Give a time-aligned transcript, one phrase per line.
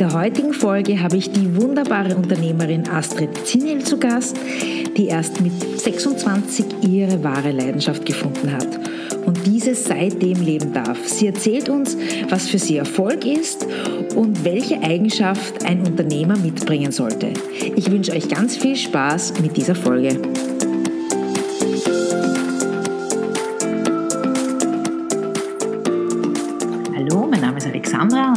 [0.00, 4.34] In der heutigen Folge habe ich die wunderbare Unternehmerin Astrid Zinel zu Gast,
[4.96, 8.66] die erst mit 26 ihre wahre Leidenschaft gefunden hat
[9.26, 11.06] und diese seitdem leben darf.
[11.06, 11.98] Sie erzählt uns,
[12.30, 13.66] was für sie Erfolg ist
[14.16, 17.34] und welche Eigenschaft ein Unternehmer mitbringen sollte.
[17.76, 20.16] Ich wünsche euch ganz viel Spaß mit dieser Folge.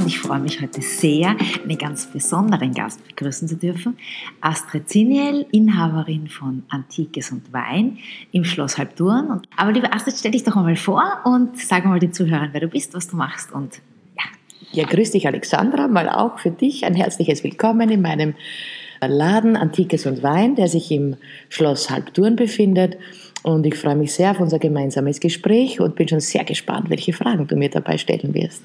[0.04, 3.98] Und ich freue mich heute sehr, einen ganz besonderen Gast begrüßen zu dürfen.
[4.42, 8.00] Astrid Ziniel, Inhaberin von Antikes und Wein
[8.34, 9.42] im Schloss Halbturn.
[9.56, 12.68] Aber liebe Astrid, stell dich doch einmal vor und sag mal den Zuhörern, wer du
[12.68, 13.80] bist, was du machst und
[14.18, 14.24] ja.
[14.74, 18.34] Ja, grüß dich Alexandra, mal auch für dich ein herzliches Willkommen in meinem
[19.00, 21.16] Laden Antikes und Wein, der sich im
[21.48, 22.98] Schloss Halbturn befindet.
[23.44, 27.14] Und ich freue mich sehr auf unser gemeinsames Gespräch und bin schon sehr gespannt, welche
[27.14, 28.64] Fragen du mir dabei stellen wirst.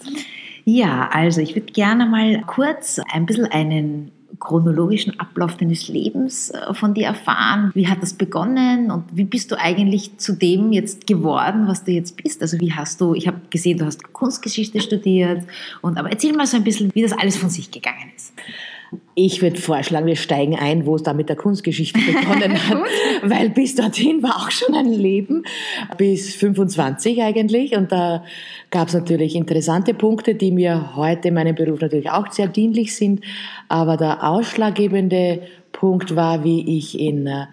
[0.71, 6.75] Ja, also ich würde gerne mal kurz ein bisschen einen chronologischen Ablauf deines Lebens äh,
[6.75, 7.71] von dir erfahren.
[7.73, 11.93] Wie hat das begonnen und wie bist du eigentlich zu dem jetzt geworden, was du
[11.93, 12.43] jetzt bist?
[12.43, 15.45] Also wie hast du, ich habe gesehen, du hast Kunstgeschichte studiert
[15.81, 18.35] und aber erzähl mal so ein bisschen, wie das alles von sich gegangen ist.
[19.15, 22.79] Ich würde vorschlagen, wir steigen ein, wo es da mit der Kunstgeschichte begonnen hat,
[23.23, 25.45] weil bis dorthin war auch schon ein Leben,
[25.99, 27.77] bis 25 eigentlich.
[27.77, 28.25] Und da
[28.71, 32.97] gab es natürlich interessante Punkte, die mir heute in meinem Beruf natürlich auch sehr dienlich
[32.97, 33.23] sind.
[33.69, 37.47] Aber der ausschlaggebende Punkt war, wie ich in, äh,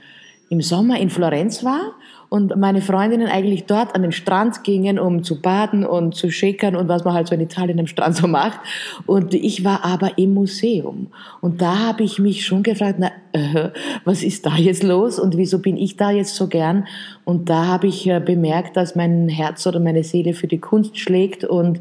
[0.49, 1.95] im Sommer in Florenz war
[2.35, 6.75] und meine Freundinnen eigentlich dort an den Strand gingen, um zu baden und zu schäkern
[6.75, 8.59] und was man halt so in Italien am Strand so macht.
[9.05, 11.07] Und ich war aber im Museum.
[11.39, 13.69] Und da habe ich mich schon gefragt, na, äh,
[14.03, 16.87] was ist da jetzt los und wieso bin ich da jetzt so gern?
[17.23, 20.97] Und da habe ich äh, bemerkt, dass mein Herz oder meine Seele für die Kunst
[20.99, 21.79] schlägt und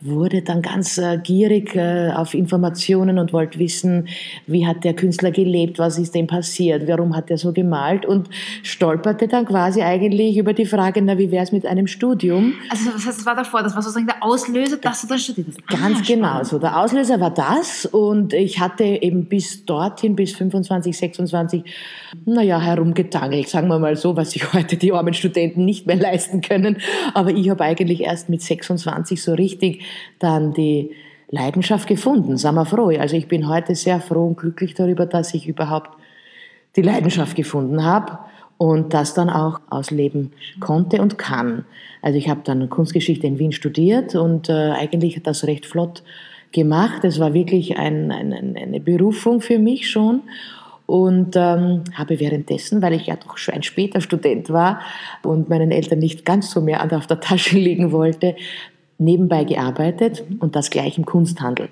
[0.00, 4.08] wurde dann ganz äh, gierig äh, auf Informationen und wollte wissen,
[4.46, 8.28] wie hat der Künstler gelebt, was ist dem passiert, warum hat er so gemalt und
[8.62, 12.54] stolperte dann quasi eigentlich über die Frage, na, wie wäre es mit einem Studium?
[12.70, 15.48] Also das heißt, das war davor, das war sozusagen der Auslöser, dass du dann studiert
[15.48, 15.66] hast.
[15.66, 16.58] Ganz ah, genau so.
[16.58, 21.64] Der Auslöser war das und ich hatte eben bis dorthin, bis 25, 26,
[22.24, 26.40] naja, herumgetangelt, sagen wir mal so, was sich heute die armen Studenten nicht mehr leisten
[26.40, 26.78] können.
[27.14, 29.87] Aber ich habe eigentlich erst mit 26 so richtig
[30.18, 30.92] dann die
[31.30, 32.88] Leidenschaft gefunden, sagen wir froh.
[32.98, 35.90] Also ich bin heute sehr froh und glücklich darüber, dass ich überhaupt
[36.76, 38.18] die Leidenschaft gefunden habe
[38.56, 41.64] und das dann auch ausleben konnte und kann.
[42.02, 46.02] Also ich habe dann Kunstgeschichte in Wien studiert und äh, eigentlich das recht flott
[46.52, 47.04] gemacht.
[47.04, 50.22] Es war wirklich ein, ein, eine Berufung für mich schon
[50.86, 54.80] und ähm, habe währenddessen, weil ich ja doch schon ein später Student war
[55.22, 58.36] und meinen Eltern nicht ganz so mehr auf der Tasche liegen wollte,
[58.98, 61.68] nebenbei gearbeitet und das gleich im Kunsthandel.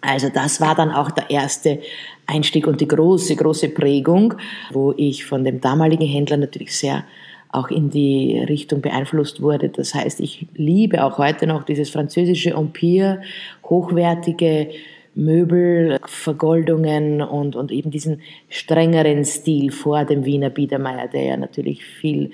[0.00, 1.80] Also das war dann auch der erste
[2.26, 4.34] Einstieg und die große, große Prägung,
[4.72, 7.04] wo ich von dem damaligen Händler natürlich sehr
[7.52, 9.68] auch in die Richtung beeinflusst wurde.
[9.68, 13.20] Das heißt, ich liebe auch heute noch dieses französische Empire,
[13.64, 14.70] hochwertige
[15.14, 21.84] Möbel, Vergoldungen und, und eben diesen strengeren Stil vor dem Wiener Biedermeier, der ja natürlich
[21.84, 22.30] viel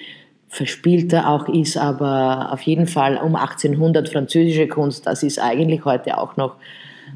[0.48, 6.18] verspielter auch ist, aber auf jeden Fall um 1800 französische Kunst, das ist eigentlich heute
[6.18, 6.54] auch noch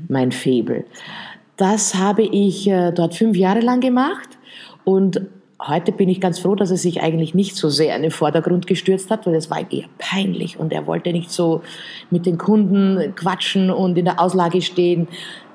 [0.09, 0.85] mein Faible.
[1.57, 4.39] Das habe ich äh, dort fünf Jahre lang gemacht
[4.85, 5.23] und
[5.69, 8.67] heute bin ich ganz froh, dass er sich eigentlich nicht so sehr in den Vordergrund
[8.67, 11.63] gestürzt hat, weil das war eher peinlich und er wollte nicht so
[12.11, 15.09] mit den Kunden quatschen und in der Auslage stehen.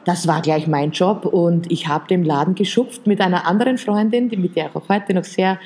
[0.06, 4.30] Das war gleich mein Job und ich habe den Laden geschupft mit einer anderen Freundin,
[4.30, 5.60] mit der ich auch heute noch sehr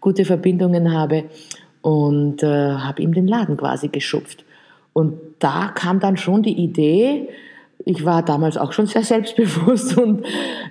[0.00, 1.24] gute Verbindungen habe
[1.82, 4.44] und äh, habe ihm den Laden quasi geschupft.
[4.92, 7.28] Und da kam dann schon die Idee,
[7.84, 10.24] ich war damals auch schon sehr selbstbewusst und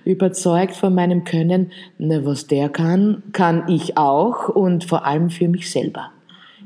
[0.06, 5.48] überzeugt von meinem Können, ne, was der kann, kann ich auch und vor allem für
[5.48, 6.12] mich selber.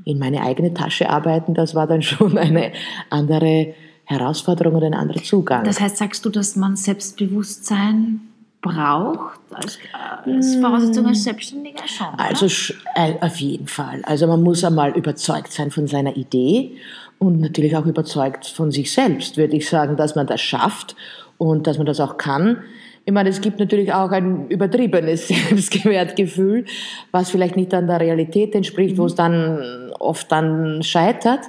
[0.06, 2.71] In meine eigene Tasche arbeiten, das war dann schon eine
[3.10, 3.74] andere
[4.06, 5.63] Herausforderung und ein anderer Zugang.
[5.63, 8.19] Das heißt, sagst du, dass man Selbstbewusstsein
[8.63, 9.77] braucht als,
[10.25, 12.07] als Voraussetzung als Selbstständiger schon?
[12.07, 12.25] Oder?
[12.25, 12.48] Also
[12.95, 14.01] äh, auf jeden Fall.
[14.06, 16.77] Also man muss einmal überzeugt sein von seiner Idee
[17.19, 20.95] und natürlich auch überzeugt von sich selbst, würde ich sagen, dass man das schafft
[21.38, 22.63] und dass man das auch kann.
[23.06, 26.65] Ich meine, es gibt natürlich auch ein übertriebenes Selbstwertgefühl,
[27.12, 31.42] was vielleicht nicht an der Realität entspricht, wo es dann oft dann scheitert.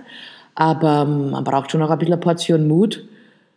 [0.57, 3.05] Aber man braucht schon auch ein bisschen eine Portion Mut,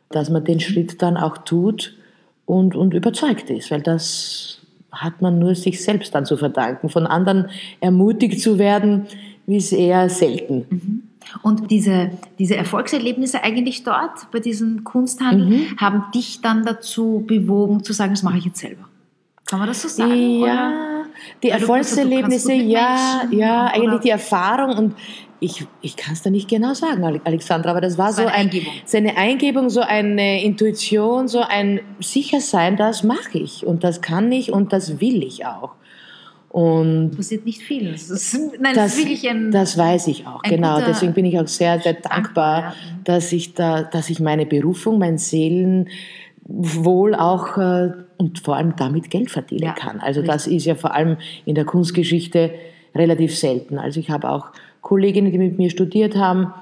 [0.09, 1.97] dass man den Schritt dann auch tut
[2.47, 4.61] und, und überzeugt ist, weil das
[4.91, 6.89] hat man nur sich selbst dann zu verdanken.
[6.89, 7.49] Von anderen
[7.81, 9.05] ermutigt zu werden,
[9.45, 10.65] ist eher selten.
[10.69, 11.03] Mhm.
[11.43, 15.77] Und diese, diese Erfolgserlebnisse eigentlich dort bei diesem Kunsthandel mhm.
[15.77, 18.87] haben dich dann dazu bewogen zu sagen, das mache ich jetzt selber.
[19.45, 20.39] Kann man das so sagen?
[20.39, 21.05] Ja, oder?
[21.43, 24.95] die Erfolgserlebnisse, ja, ja, eigentlich die Erfahrung und
[25.39, 28.33] ich, ich kann es da nicht genau sagen, Alexandra, aber das war so, so ein,
[28.33, 28.73] Eingebung.
[28.85, 34.31] so eine Eingebung, so eine Intuition, so ein Sichersein, das mache ich und das kann
[34.31, 35.71] ich und das will ich auch.
[36.49, 37.91] Und passiert nicht viel.
[37.91, 40.81] Das, ist, nein, das, das, ist ein, das weiß ich auch, genau.
[40.81, 42.73] Deswegen bin ich auch sehr, sehr dankbar, ja.
[43.03, 49.11] dass ich da, dass ich meine Berufung, mein Seelenwohl auch äh, und vor allem damit
[49.11, 49.99] Geld verdienen ja, kann.
[49.99, 50.33] Also richtig.
[50.33, 52.51] das ist ja vor allem in der Kunstgeschichte
[52.95, 53.77] relativ selten.
[53.77, 54.47] Also ich habe auch
[54.87, 56.53] Kolleginnen, die mit mir studiert haben,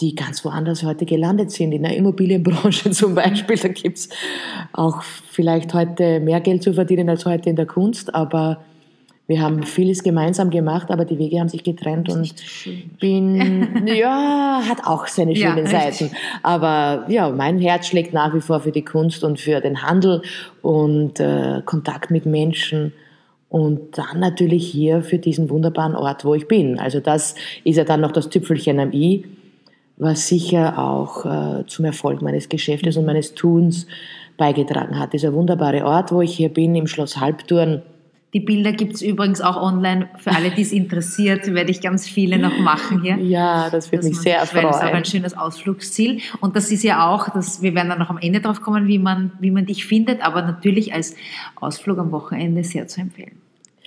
[0.00, 3.58] die ganz woanders heute gelandet sind, in der Immobilienbranche zum Beispiel.
[3.58, 4.08] Da gibt es
[4.72, 8.64] auch vielleicht heute mehr Geld zu verdienen als heute in der Kunst, aber
[9.26, 12.34] wir haben vieles gemeinsam gemacht, aber die Wege haben sich getrennt und
[12.98, 16.12] bin, ja, hat auch seine schönen ja, Seiten.
[16.42, 20.22] Aber ja, mein Herz schlägt nach wie vor für die Kunst und für den Handel
[20.62, 22.94] und äh, Kontakt mit Menschen
[23.50, 26.78] und dann natürlich hier für diesen wunderbaren Ort, wo ich bin.
[26.78, 29.24] Also das ist ja dann noch das Tüpfelchen am i,
[29.96, 33.88] was sicher auch äh, zum Erfolg meines Geschäftes und meines Tuns
[34.36, 35.12] beigetragen hat.
[35.12, 37.82] Dieser wunderbare Ort, wo ich hier bin, im Schloss Halbturn.
[38.32, 40.08] Die Bilder gibt es übrigens auch online.
[40.18, 43.16] Für alle, die es interessiert, werde ich ganz viele noch machen hier.
[43.16, 44.66] Ja, das würde mich sehr freuen.
[44.66, 46.20] Das ist auch ein schönes Ausflugsziel.
[46.40, 48.98] Und das ist ja auch, dass wir werden dann noch am Ende drauf kommen, wie
[48.98, 51.16] man, wie man dich findet, aber natürlich als
[51.56, 53.40] Ausflug am Wochenende sehr zu empfehlen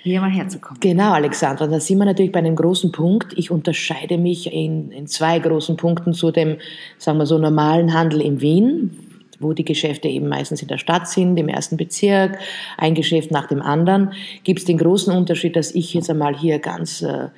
[0.04, 0.80] hier mal herzukommen.
[0.81, 1.66] Genau, Alexandra.
[1.68, 3.34] Da sind wir natürlich bei einem großen Punkt.
[3.38, 6.57] Ich unterscheide mich in, in zwei großen Punkten zu dem,
[6.98, 9.02] sagen wir so, normalen Handel in Wien,
[9.44, 12.40] wo die Geschäfte eben meistens in der Stadt sind, im ersten Bezirk,
[12.78, 14.13] ein Geschäft nach dem anderen.
[14.44, 17.30] Gibt es den großen Unterschied, dass ich jetzt einmal hier ganz äh,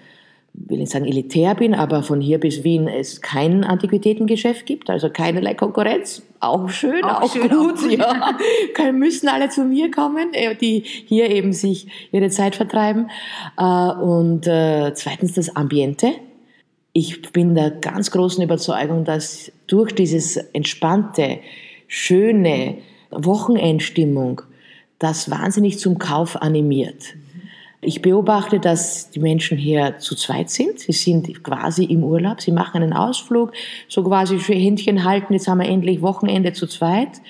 [0.68, 5.10] will nicht sagen elitär bin, aber von hier bis Wien es kein Antiquitätengeschäft gibt, also
[5.10, 6.22] keinerlei Konkurrenz.
[6.40, 8.92] Auch schön, auch, auch schön, gut, auch ja.
[8.94, 13.10] müssen alle zu mir kommen, äh, die hier eben sich ihre Zeit vertreiben.
[13.58, 16.12] Äh, und äh, zweitens das Ambiente.
[16.94, 21.40] Ich bin der ganz großen Überzeugung, dass durch dieses entspannte,
[21.88, 22.78] schöne
[23.12, 24.42] Wochenendstimmung
[25.00, 27.16] das wahnsinnig zum Kauf animiert.
[27.82, 30.80] Ich beobachte, dass die Menschen hier zu zweit sind.
[30.80, 32.42] Sie sind quasi im Urlaub.
[32.42, 33.52] Sie machen einen Ausflug,
[33.88, 35.34] so quasi für Händchen halten.
[35.34, 37.22] Jetzt haben wir endlich Wochenende zu zweit.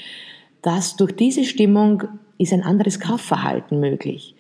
[0.61, 2.03] Dass durch diese Stimmung
[2.37, 4.34] ist ein anderes Kaufverhalten möglich.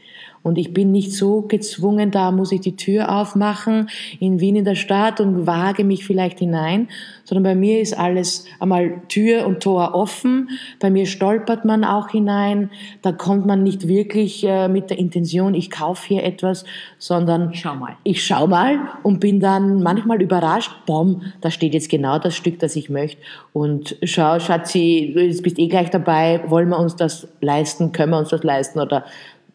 [0.45, 3.89] Und ich bin nicht so gezwungen, da muss ich die Tür aufmachen
[4.19, 6.87] in Wien in der Stadt und wage mich vielleicht hinein,
[7.23, 10.49] sondern bei mir ist alles einmal Tür und Tor offen.
[10.79, 12.69] Bei mir stolpert man auch hinein.
[13.01, 16.63] Da kommt man nicht wirklich äh, mit der Intention, ich kaufe hier etwas,
[16.99, 17.97] sondern schau mal.
[18.03, 20.69] Ich schau mal und bin dann manchmal überrascht.
[20.85, 23.19] Bom, da steht jetzt genau das Stück, das ich möchte.
[23.51, 26.43] Und schau, Schatzi, du bist eh gleich dabei.
[26.49, 27.93] Wollen wir uns das leisten?
[27.93, 28.79] Können wir uns das leisten?
[28.79, 29.05] Oder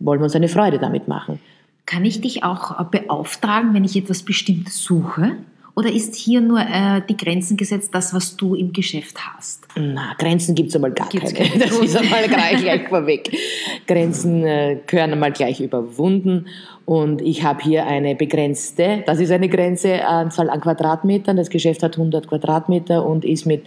[0.00, 1.38] wollen wir uns eine Freude damit machen.
[1.86, 5.36] Kann ich dich auch beauftragen, wenn ich etwas Bestimmtes suche?
[5.76, 9.66] Oder ist hier nur äh, die Grenzen gesetzt, das, was du im Geschäft hast?
[9.76, 11.58] Na, Grenzen gibt es einmal gar gibt's keine.
[11.58, 13.30] Das ist einmal gleich, gleich vorweg.
[13.86, 16.46] Grenzen äh, gehören einmal gleich überwunden.
[16.84, 21.36] Und ich habe hier eine begrenzte, das ist eine Grenze, Anzahl an Quadratmetern.
[21.36, 23.64] Das Geschäft hat 100 Quadratmeter und ist mit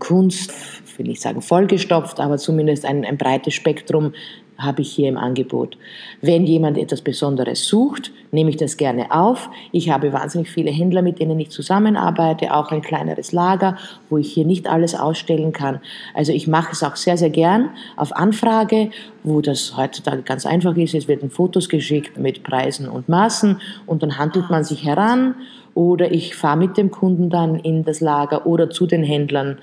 [0.00, 0.52] Kunst,
[0.98, 4.12] will ich sagen vollgestopft, aber zumindest ein, ein breites Spektrum
[4.58, 5.78] habe ich hier im Angebot.
[6.20, 9.48] Wenn jemand etwas Besonderes sucht, nehme ich das gerne auf.
[9.72, 13.76] Ich habe wahnsinnig viele Händler, mit denen ich zusammenarbeite, auch ein kleineres Lager,
[14.10, 15.80] wo ich hier nicht alles ausstellen kann.
[16.12, 18.90] Also ich mache es auch sehr, sehr gern auf Anfrage,
[19.22, 20.94] wo das heutzutage ganz einfach ist.
[20.94, 25.36] Es werden Fotos geschickt mit Preisen und Maßen und dann handelt man sich heran
[25.74, 29.58] oder ich fahre mit dem Kunden dann in das Lager oder zu den Händlern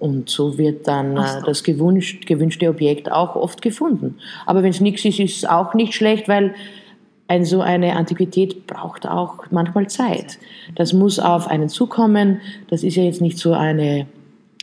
[0.00, 4.16] und so wird dann äh, das gewünscht, gewünschte Objekt auch oft gefunden.
[4.46, 6.54] Aber wenn es nichts ist, ist es auch nicht schlecht, weil
[7.28, 10.38] ein, so eine Antiquität braucht auch manchmal Zeit.
[10.74, 12.40] Das muss auf einen zukommen.
[12.68, 14.06] Das ist ja jetzt nicht so eine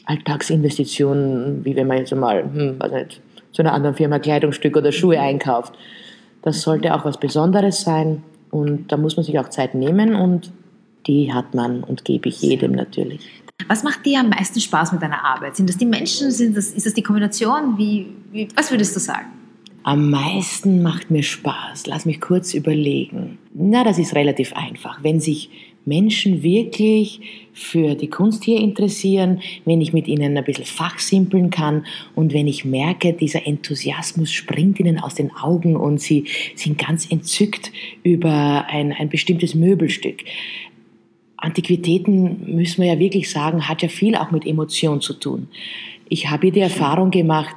[0.05, 4.91] Alltagsinvestition, wie wenn man jetzt mal hm, also nicht, zu einer anderen Firma Kleidungsstück oder
[4.91, 5.73] Schuhe einkauft.
[6.41, 10.51] Das sollte auch was Besonderes sein und da muss man sich auch Zeit nehmen und
[11.05, 13.21] die hat man und gebe ich jedem natürlich.
[13.65, 15.55] Was macht dir am meisten Spaß mit deiner Arbeit?
[15.55, 16.31] Sind das die Menschen?
[16.31, 17.77] Sind das, ist das die Kombination?
[17.77, 19.27] Wie, wie, was würdest du sagen?
[19.83, 21.87] Am meisten macht mir Spaß.
[21.87, 23.39] Lass mich kurz überlegen.
[23.53, 25.03] Na, das ist relativ einfach.
[25.03, 25.49] Wenn sich
[25.85, 27.21] Menschen wirklich
[27.53, 32.47] für die Kunst hier interessieren, wenn ich mit ihnen ein bisschen fachsimpeln kann und wenn
[32.47, 37.71] ich merke, dieser Enthusiasmus springt ihnen aus den Augen und sie sind ganz entzückt
[38.03, 40.25] über ein, ein bestimmtes Möbelstück.
[41.37, 45.47] Antiquitäten, müssen wir ja wirklich sagen, hat ja viel auch mit Emotion zu tun.
[46.09, 47.55] Ich habe die Erfahrung gemacht,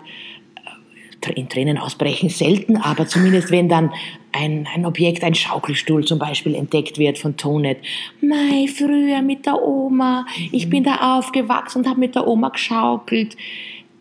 [1.29, 3.93] in Tränen ausbrechen selten, aber zumindest wenn dann
[4.33, 7.79] ein, ein Objekt, ein Schaukelstuhl zum Beispiel entdeckt wird von Tonet.
[8.23, 13.37] Mei, früher mit der Oma, ich bin da aufgewachsen und habe mit der Oma geschaukelt.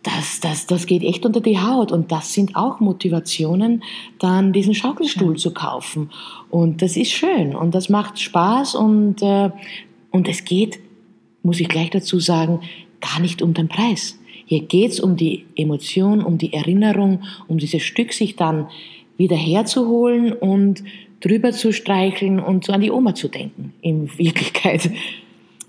[0.02, 3.82] Das, das, das geht echt unter die Haut und das sind auch Motivationen,
[4.18, 5.38] dann diesen Schaukelstuhl ja.
[5.38, 6.10] zu kaufen.
[6.48, 9.50] Und das ist schön und das macht Spaß und, äh,
[10.10, 10.78] und es geht,
[11.42, 12.60] muss ich gleich dazu sagen,
[13.00, 14.18] gar nicht um den Preis.
[14.46, 18.68] Hier geht es um die Emotion, um die Erinnerung, um dieses Stück sich dann
[19.16, 20.82] wieder herzuholen und
[21.20, 24.90] drüber zu streicheln und so an die Oma zu denken, in Wirklichkeit.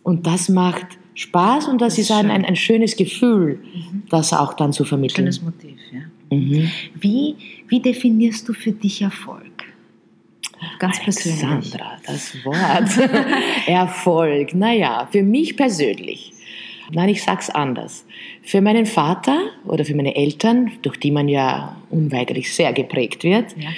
[0.03, 4.03] Und das macht Spaß und das, das ist, ist ein, ein, ein, schönes Gefühl, mhm.
[4.09, 5.25] das auch dann zu vermitteln.
[5.25, 6.35] Schönes Motiv, ja.
[6.35, 6.71] Mhm.
[6.99, 7.35] Wie,
[7.67, 9.43] wie definierst du für dich Erfolg?
[10.79, 11.43] Ganz persönlich.
[11.43, 13.11] Alexandra, das Wort.
[13.67, 14.53] Erfolg.
[14.53, 16.31] Naja, für mich persönlich
[16.93, 18.05] Nein, ich sag's anders.
[18.41, 23.55] Für meinen Vater oder für meine Eltern, durch die man ja unweigerlich sehr geprägt wird
[23.57, 23.69] ja.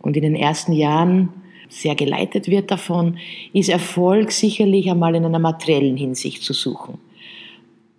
[0.00, 1.30] und in den ersten Jahren
[1.72, 3.18] sehr geleitet wird davon,
[3.52, 6.98] ist Erfolg sicherlich einmal in einer materiellen Hinsicht zu suchen.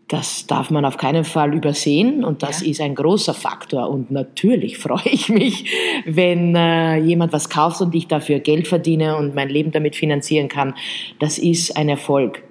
[0.08, 2.70] Das darf man auf keinen Fall übersehen und das ja.
[2.70, 3.89] ist ein großer Faktor.
[3.89, 5.65] Und natürlich freue ich mich,
[6.06, 10.50] wenn äh, jemand was kauft und ich dafür Geld verdiene und mein Leben damit finanzieren
[10.50, 10.75] kann.
[11.20, 12.44] Das ist ein Erfolg.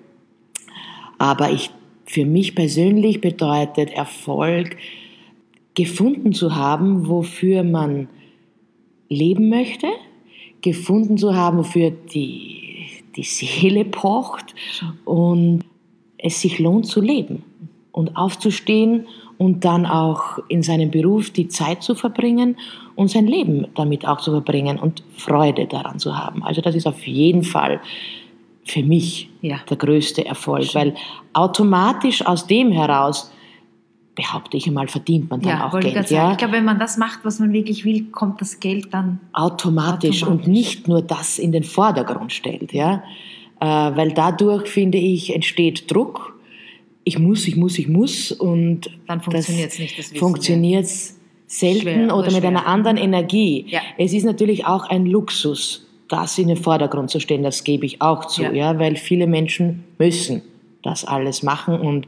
[1.19, 1.71] Aber ich
[2.05, 4.77] für mich persönlich bedeutet Erfolg,
[5.75, 8.09] gefunden zu haben, wofür man
[9.09, 9.87] leben möchte,
[10.63, 14.55] gefunden zu haben, wofür die, die Seele pocht
[15.05, 15.65] und
[16.19, 17.43] es sich lohnt zu leben
[17.91, 19.07] und aufzustehen
[19.39, 22.57] und dann auch in seinem Beruf die Zeit zu verbringen
[22.95, 26.45] und sein Leben damit auch zu verbringen und Freude daran zu haben.
[26.45, 27.81] Also das ist auf jeden Fall
[28.65, 29.59] für mich ja.
[29.69, 30.95] der größte Erfolg, weil
[31.33, 33.32] automatisch aus dem heraus
[34.15, 36.11] behaupte ich einmal, verdient man dann ja, auch Geld.
[36.11, 36.33] Ja?
[36.33, 40.23] ich glaube, wenn man das macht, was man wirklich will, kommt das Geld dann automatisch,
[40.23, 40.47] automatisch.
[40.47, 43.03] und nicht nur das in den Vordergrund stellt, ja,
[43.61, 46.39] äh, weil dadurch finde ich entsteht Druck.
[47.05, 49.99] Ich muss, ich muss, ich muss und dann funktioniert es nicht.
[49.99, 50.87] Das funktioniert
[51.47, 53.65] selten schwer, oder, oder mit einer anderen Energie.
[53.69, 53.81] Ja.
[53.99, 58.03] Es ist natürlich auch ein Luxus das in den Vordergrund zu stellen, das gebe ich
[58.03, 58.53] auch zu, ja.
[58.53, 60.43] ja, weil viele Menschen müssen
[60.83, 62.07] das alles machen und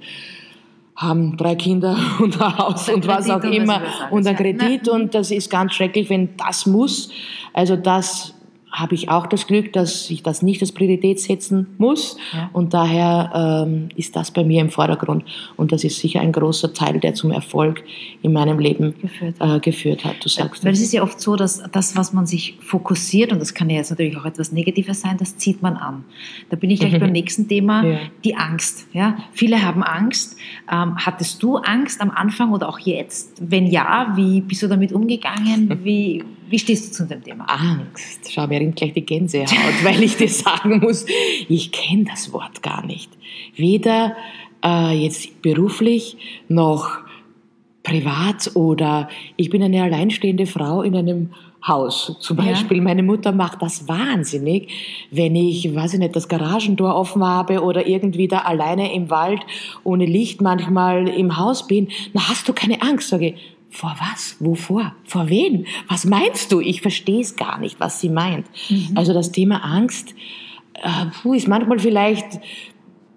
[0.96, 5.14] haben drei Kinder und ein Haus und, und was auch immer und ein Kredit und
[5.14, 7.10] das ist ganz schrecklich, wenn das muss.
[7.52, 8.33] Also das
[8.74, 12.16] habe ich auch das Glück, dass ich das nicht als Priorität setzen muss.
[12.32, 12.50] Ja.
[12.52, 15.24] Und daher ähm, ist das bei mir im Vordergrund.
[15.56, 17.84] Und das ist sicher ein großer Teil, der zum Erfolg
[18.22, 20.16] in meinem Leben geführt, äh, geführt hat.
[20.24, 23.38] Du sagst Weil es ist ja oft so, dass das, was man sich fokussiert, und
[23.38, 26.04] das kann ja jetzt natürlich auch etwas Negatives sein, das zieht man an.
[26.50, 27.98] Da bin ich gleich beim nächsten Thema, ja.
[28.24, 28.88] die Angst.
[28.92, 29.16] Ja?
[29.32, 30.36] Viele haben Angst.
[30.70, 33.40] Ähm, hattest du Angst am Anfang oder auch jetzt?
[33.40, 35.78] Wenn ja, wie bist du damit umgegangen?
[35.84, 37.44] Wie, wie stehst du zu dem Thema?
[37.46, 38.32] Angst.
[38.32, 39.48] Schau, mir rinnt gleich die Gänsehaut,
[39.82, 41.06] weil ich dir sagen muss,
[41.48, 43.10] ich kenne das Wort gar nicht.
[43.56, 44.16] Weder
[44.64, 46.16] äh, jetzt beruflich
[46.48, 46.98] noch
[47.82, 51.30] privat oder ich bin eine alleinstehende Frau in einem
[51.66, 52.16] Haus.
[52.20, 52.82] Zum Beispiel, ja.
[52.82, 54.68] meine Mutter macht das wahnsinnig,
[55.10, 59.40] wenn ich, weiß ich nicht, das Garagentor offen habe oder irgendwie da alleine im Wald
[59.82, 61.88] ohne Licht manchmal im Haus bin.
[62.12, 63.08] Na, hast du keine Angst?
[63.08, 63.34] Sage ich,
[63.74, 64.36] vor was?
[64.38, 64.94] Wovor?
[65.04, 65.66] Vor wen?
[65.88, 66.60] Was meinst du?
[66.60, 68.46] Ich verstehe es gar nicht, was sie meint.
[68.70, 68.90] Mhm.
[68.94, 70.14] Also das Thema Angst
[70.74, 72.40] äh, puh, ist manchmal vielleicht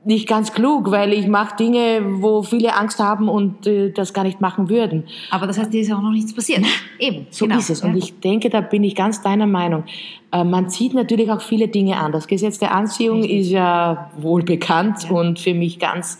[0.03, 4.23] nicht ganz klug, weil ich mache Dinge, wo viele Angst haben und äh, das gar
[4.23, 5.03] nicht machen würden.
[5.29, 6.65] Aber das heißt, dir ist ja auch noch nichts passiert.
[6.97, 7.27] Eben.
[7.29, 7.59] So genau.
[7.59, 7.83] ist es.
[7.83, 7.97] Und ja.
[7.97, 9.83] ich denke, da bin ich ganz deiner Meinung.
[10.31, 12.13] Äh, man zieht natürlich auch viele Dinge an.
[12.13, 13.41] Das Gesetz der Anziehung Richtig.
[13.41, 15.11] ist ja wohl bekannt ja.
[15.11, 16.17] und für mich ganz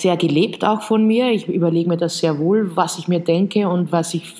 [0.00, 1.30] sehr gelebt auch von mir.
[1.30, 4.34] Ich überlege mir das sehr wohl, was ich mir denke und was ich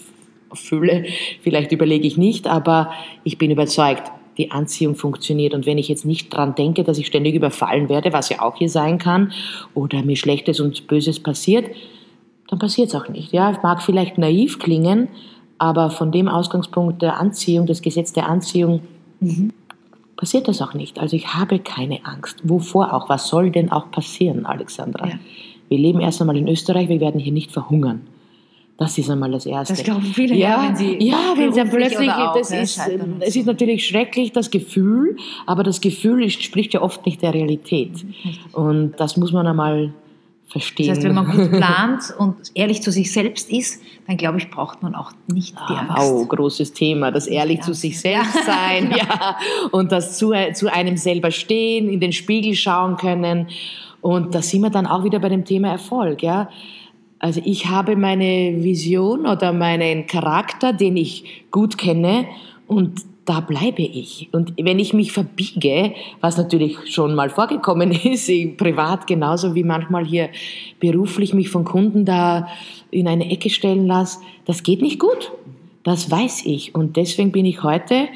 [0.55, 1.05] fühle.
[1.43, 2.93] Vielleicht überlege ich nicht, aber
[3.25, 5.55] ich bin überzeugt, die Anziehung funktioniert.
[5.55, 8.57] Und wenn ich jetzt nicht dran denke, dass ich ständig überfallen werde, was ja auch
[8.57, 9.33] hier sein kann,
[9.75, 11.67] oder mir Schlechtes und Böses passiert,
[12.49, 13.33] dann passiert es auch nicht.
[13.33, 15.09] Ja, es mag vielleicht naiv klingen,
[15.59, 18.81] aber von dem Ausgangspunkt der Anziehung, das Gesetz der Anziehung,
[19.21, 19.53] mhm.
[20.23, 21.01] Passiert das auch nicht.
[21.01, 22.43] Also ich habe keine Angst.
[22.45, 23.09] Wovor auch?
[23.09, 25.09] Was soll denn auch passieren, Alexandra?
[25.09, 25.15] Ja.
[25.69, 28.03] Wir leben erst einmal in Österreich, wir werden hier nicht verhungern.
[28.79, 29.75] Das ist einmal das Erste.
[29.75, 32.81] Das glauben viele, ja, ja wenn sie ja, wenn sie plötzlich, das ist,
[33.19, 37.91] es ist natürlich schrecklich, das Gefühl, aber das Gefühl spricht ja oft nicht der Realität.
[38.53, 39.93] Und das muss man einmal
[40.53, 40.89] verstehen.
[40.89, 44.51] Das heißt, wenn man gut plant und ehrlich zu sich selbst ist, dann glaube ich,
[44.51, 46.13] braucht man auch nicht die ah, Angst.
[46.13, 47.63] Oh, großes Thema, das ehrlich ja.
[47.65, 48.43] zu sich selbst ja.
[48.43, 49.37] sein, ja,
[49.73, 53.49] und das zu, zu einem selber stehen, in den Spiegel schauen können.
[54.03, 56.51] Und da sind wir dann auch wieder bei dem Thema Erfolg, ja.
[57.19, 62.27] Also ich habe meine Vision oder meinen Charakter, den ich gut kenne
[62.67, 64.29] und da bleibe ich.
[64.33, 70.05] Und wenn ich mich verbiege, was natürlich schon mal vorgekommen ist, privat genauso wie manchmal
[70.05, 70.31] hier
[70.81, 72.49] beruflich mich von Kunden da
[72.91, 75.33] in eine Ecke stellen lasse, das geht nicht gut.
[75.85, 76.75] Das weiß ich.
[76.75, 78.09] Und deswegen bin ich heute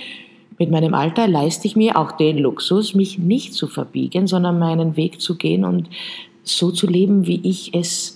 [0.59, 4.97] mit meinem Alter leiste ich mir auch den Luxus, mich nicht zu verbiegen, sondern meinen
[4.97, 5.89] Weg zu gehen und
[6.43, 8.15] so zu leben, wie ich es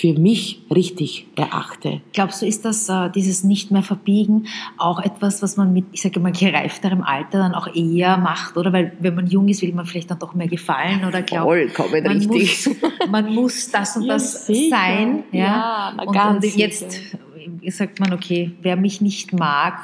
[0.00, 2.00] für mich richtig erachte.
[2.14, 4.46] Glaubst du, ist das äh, dieses nicht mehr verbiegen
[4.78, 8.72] auch etwas, was man mit, ich sage mal, gereifterem Alter dann auch eher macht, oder?
[8.72, 12.02] Weil wenn man jung ist, will man vielleicht dann doch mehr gefallen oder glaubt, Vollkommen
[12.02, 12.66] man richtig.
[12.66, 12.76] Muss,
[13.10, 15.24] man muss das und das ja, sein.
[15.32, 16.98] Ja, ja und, und jetzt
[17.68, 19.74] sagt man, okay, wer mich nicht mag,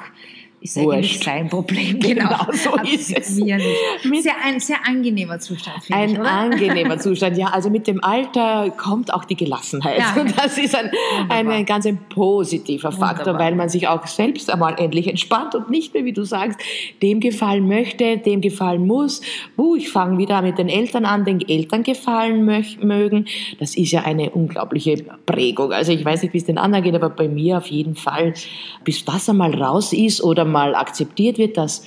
[0.60, 0.92] ist Wurscht.
[0.92, 2.00] eigentlich sein Problem.
[2.06, 3.36] Genau, genau so ist es.
[3.36, 4.22] Mir nicht.
[4.22, 7.48] Sehr, ein sehr angenehmer Zustand, Ein ich, angenehmer Zustand, ja.
[7.48, 9.98] Also mit dem Alter kommt auch die Gelassenheit.
[9.98, 10.90] Ja, Und das ist ein,
[11.28, 13.40] ein, ganz ein positiver Faktor, Wunderbar.
[13.40, 16.58] weil man sich auch selbst einmal endlich entspannt und nicht mehr, wie du sagst,
[17.02, 19.20] dem gefallen möchte, dem gefallen muss.
[19.58, 23.26] Uh, ich fange wieder mit den Eltern an, den Eltern gefallen mögen.
[23.58, 25.72] Das ist ja eine unglaubliche Prägung.
[25.72, 28.34] Also ich weiß nicht, wie es den anderen geht, aber bei mir auf jeden Fall,
[28.84, 31.84] bis das einmal raus ist oder mal akzeptiert wird, dass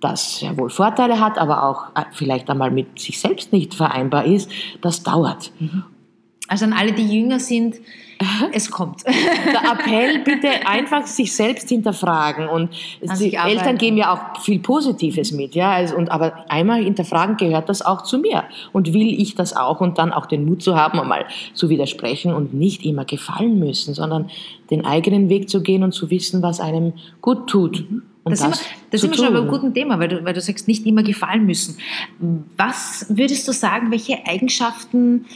[0.00, 4.24] das ja wohl Vorteile hat, aber auch äh, vielleicht einmal mit sich selbst nicht vereinbar
[4.24, 4.50] ist,
[4.80, 5.52] das dauert.
[5.58, 5.84] Mhm.
[6.48, 7.76] Also an alle, die jünger sind,
[8.52, 9.04] es kommt.
[9.06, 12.48] Der Appell, bitte einfach sich selbst hinterfragen.
[12.48, 12.70] Und
[13.20, 15.54] die Eltern geben ja auch viel Positives mit.
[15.54, 15.72] Ja?
[15.72, 18.44] Also, und, aber einmal hinterfragen, gehört das auch zu mir?
[18.72, 19.80] Und will ich das auch?
[19.80, 23.94] Und dann auch den Mut zu haben, einmal zu widersprechen und nicht immer gefallen müssen,
[23.94, 24.30] sondern
[24.70, 27.84] den eigenen Weg zu gehen und zu wissen, was einem gut tut.
[28.28, 30.40] Um das, das, das sind wir schon bei einem guten Thema, weil du, weil du
[30.40, 31.78] sagst, nicht immer gefallen müssen.
[32.56, 35.26] Was würdest du sagen, welche Eigenschaften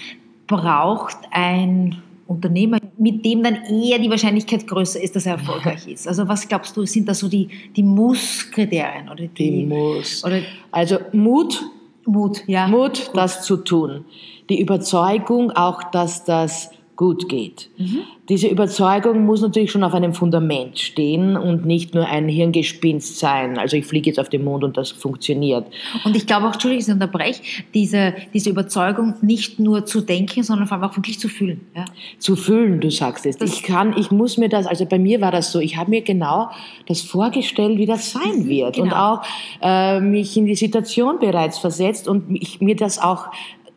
[0.46, 6.08] braucht ein Unternehmer, mit dem dann eher die Wahrscheinlichkeit größer ist, dass er erfolgreich ist?
[6.08, 9.08] Also was glaubst du, sind da so die, die Muss-Kriterien?
[9.08, 10.24] Oder die, die Muss.
[10.24, 11.62] Oder also Mut.
[12.04, 12.66] Mut, ja.
[12.66, 13.10] Mut, Gut.
[13.16, 14.04] das zu tun.
[14.48, 17.70] Die Überzeugung auch, dass das gut geht.
[17.78, 18.00] Mhm.
[18.28, 23.58] Diese Überzeugung muss natürlich schon auf einem Fundament stehen und nicht nur ein Hirngespinst sein.
[23.58, 25.66] Also ich fliege jetzt auf den Mond und das funktioniert.
[26.04, 27.42] Und ich glaube auch, Entschuldigung, ich unterbreche,
[27.74, 31.62] diese, diese Überzeugung nicht nur zu denken, sondern vor allem auch wirklich zu fühlen.
[31.74, 31.86] Ja?
[32.18, 33.38] Zu fühlen, du sagst es.
[33.38, 35.90] Das ich kann, ich muss mir das, also bei mir war das so, ich habe
[35.90, 36.50] mir genau
[36.86, 38.86] das vorgestellt, wie das sein wird genau.
[38.86, 39.22] und auch
[39.62, 43.28] äh, mich in die Situation bereits versetzt und ich, mir das auch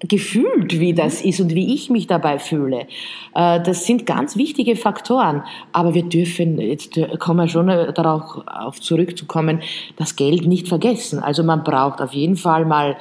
[0.07, 2.87] gefühlt, wie das ist und wie ich mich dabei fühle.
[3.33, 5.43] Äh, das sind ganz wichtige Faktoren.
[5.71, 9.61] Aber wir dürfen, jetzt kommen wir schon darauf zurückzukommen,
[9.97, 11.19] das Geld nicht vergessen.
[11.19, 12.97] Also man braucht auf jeden Fall mal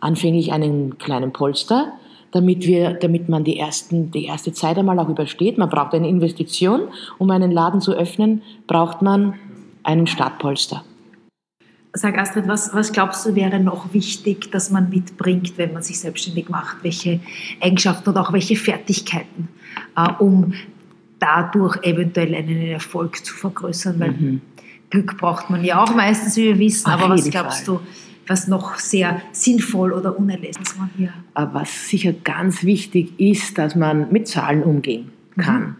[0.00, 1.92] anfänglich einen kleinen Polster,
[2.32, 5.58] damit wir, damit man die ersten, die erste Zeit einmal auch übersteht.
[5.58, 6.88] Man braucht eine Investition.
[7.18, 9.34] Um einen Laden zu öffnen, braucht man
[9.82, 10.84] einen Startpolster.
[11.96, 15.98] Sag Astrid, was, was glaubst du wäre noch wichtig, dass man mitbringt, wenn man sich
[15.98, 16.76] selbstständig macht?
[16.82, 17.20] Welche
[17.60, 19.48] Eigenschaften oder auch welche Fertigkeiten,
[19.96, 20.52] äh, um
[21.18, 23.98] dadurch eventuell einen Erfolg zu vergrößern?
[23.98, 24.40] Weil mhm.
[24.90, 26.86] Glück braucht man ja auch meistens, wie wir wissen.
[26.86, 27.76] Auf aber was glaubst Fall.
[27.76, 27.80] du,
[28.26, 30.76] was noch sehr sinnvoll oder unerlässlich ist?
[30.98, 31.14] Hier?
[31.34, 35.62] Was sicher ganz wichtig ist, dass man mit Zahlen umgehen kann.
[35.62, 35.76] Mhm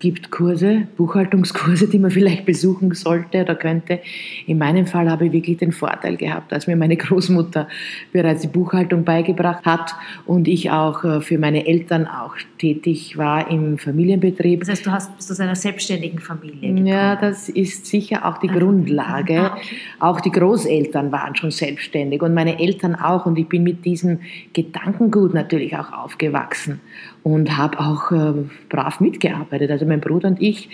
[0.00, 4.00] gibt Kurse, Buchhaltungskurse, die man vielleicht besuchen sollte oder könnte.
[4.46, 7.68] In meinem Fall habe ich wirklich den Vorteil gehabt, dass mir meine Großmutter
[8.12, 9.94] bereits die Buchhaltung beigebracht hat
[10.26, 14.60] und ich auch äh, für meine Eltern auch tätig war im Familienbetrieb.
[14.60, 16.86] Das heißt, du hast, bist aus einer selbstständigen Familie gekommen.
[16.86, 19.52] Ja, das ist sicher auch die Grundlage.
[19.52, 19.58] Ah,
[19.98, 24.20] auch die Großeltern waren schon selbstständig und meine Eltern auch und ich bin mit diesem
[24.52, 26.80] Gedankengut natürlich auch aufgewachsen
[27.22, 28.32] und habe auch äh,
[28.68, 29.70] brav mitgearbeitet.
[29.70, 30.68] Also mein Bruder und ich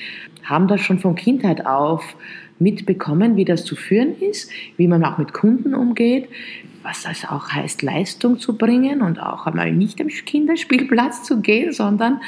[0.45, 2.17] haben das schon von Kindheit auf
[2.59, 6.29] mitbekommen, wie das zu führen ist, wie man auch mit Kunden umgeht,
[6.83, 11.73] was das auch heißt, Leistung zu bringen und auch einmal nicht am Kinderspielplatz zu gehen,
[11.73, 12.21] sondern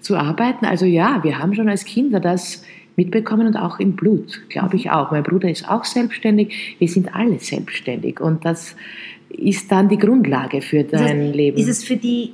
[0.00, 0.66] zu arbeiten.
[0.66, 2.64] Also ja, wir haben schon als Kinder das
[2.96, 5.10] mitbekommen und auch im Blut, glaube ich auch.
[5.10, 6.76] Mein Bruder ist auch selbstständig.
[6.78, 8.76] Wir sind alle selbstständig und das
[9.30, 11.56] ist dann die Grundlage für dein das heißt, Leben.
[11.56, 12.32] Ist es, für die,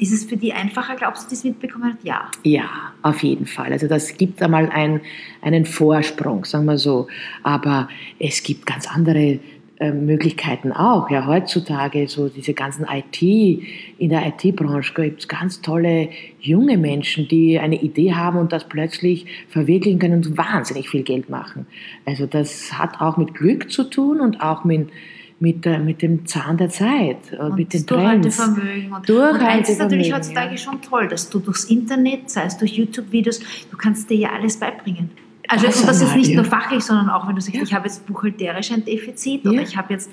[0.00, 1.98] ist es für die einfacher, glaubst du, das mitbekommen hat?
[2.02, 2.30] Ja.
[2.42, 2.68] Ja,
[3.02, 3.72] auf jeden Fall.
[3.72, 5.00] Also das gibt einmal ein,
[5.42, 7.06] einen Vorsprung, sagen wir so.
[7.42, 9.40] Aber es gibt ganz andere
[9.80, 11.08] äh, Möglichkeiten auch.
[11.10, 16.08] Ja, heutzutage so diese ganzen IT, in der IT-Branche gibt es ganz tolle
[16.40, 21.30] junge Menschen, die eine Idee haben und das plötzlich verwirklichen können und wahnsinnig viel Geld
[21.30, 21.66] machen.
[22.06, 24.88] Also das hat auch mit Glück zu tun und auch mit
[25.40, 28.92] mit, der, mit dem Zahn der Zeit und, mit den Durchhaltevermögen.
[28.92, 30.56] Und, und eins ist natürlich heutzutage ja.
[30.56, 34.56] schon toll, dass du durchs Internet, sei es durch YouTube-Videos, du kannst dir ja alles
[34.56, 35.10] beibringen.
[35.48, 36.36] Also das, und das ist nicht ja.
[36.36, 37.62] nur fachlich, sondern auch wenn du sagst, ja.
[37.62, 40.10] ich habe jetzt buchhalterisch ein Defizit oder ich habe jetzt,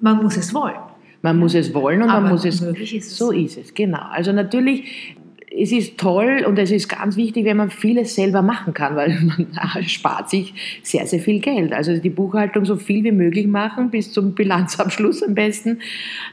[0.00, 0.74] man muss es wollen.
[1.22, 2.60] Man muss es wollen und Aber man muss es.
[2.60, 3.16] Ist es.
[3.16, 4.02] So ist es, genau.
[4.10, 5.16] Also natürlich
[5.58, 9.18] es ist toll und es ist ganz wichtig, wenn man vieles selber machen kann, weil
[9.22, 11.72] man spart sich sehr, sehr viel Geld.
[11.72, 15.80] Also die Buchhaltung so viel wie möglich machen, bis zum Bilanzabschluss am besten.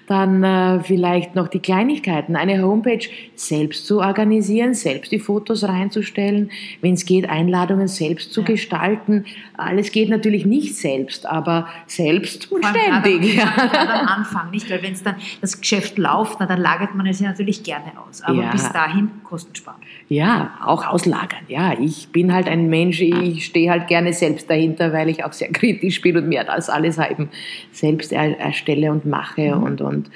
[0.08, 6.52] Dann äh, vielleicht noch die Kleinigkeiten, eine Homepage selbst zu organisieren, selbst die Fotos reinzustellen,
[6.82, 8.48] wenn es geht, Einladungen selbst zu ja.
[8.48, 9.26] gestalten.
[9.56, 13.38] Alles geht natürlich nicht selbst, aber selbst und ständig.
[13.38, 14.70] Gerade am Anfang, nicht?
[14.70, 18.22] Weil wenn es dann das Geschäft läuft, dann lagert man es ja natürlich gerne aus.
[18.22, 18.52] Aber ja.
[18.52, 19.82] bis dahin Kosten sparen.
[20.10, 21.44] Ja, auch auslagern.
[21.48, 25.34] Ja, ich bin halt ein Mensch, ich stehe halt gerne selbst dahinter, weil ich auch
[25.34, 27.30] sehr kritisch bin und mir das alles eben
[27.72, 29.64] selbst erstelle und mache mhm.
[29.64, 30.10] und, und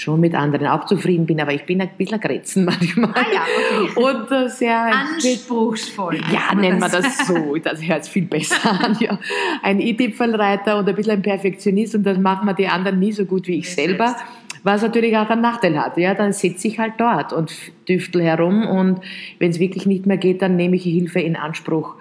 [0.00, 3.10] schon mit anderen auch zufrieden bin, aber ich bin ein bisschen Grätzen manchmal.
[3.14, 3.42] Ah ja,
[3.86, 4.00] okay.
[4.00, 6.20] Und äh, sehr anspruchsvoll.
[6.32, 7.56] Ja, nennen wir das so.
[7.56, 8.96] Das hört sich viel besser an.
[9.00, 9.18] Ja.
[9.62, 13.24] Ein i-Tüpfelreiter und ein bisschen ein Perfektionist und das machen wir die anderen nie so
[13.24, 14.08] gut wie ich selber.
[14.08, 15.96] Selbst was natürlich auch einen Nachteil hat.
[15.96, 17.52] Ja, dann sitze ich halt dort und
[17.88, 19.00] düftel herum und
[19.38, 21.94] wenn es wirklich nicht mehr geht, dann nehme ich Hilfe in Anspruch.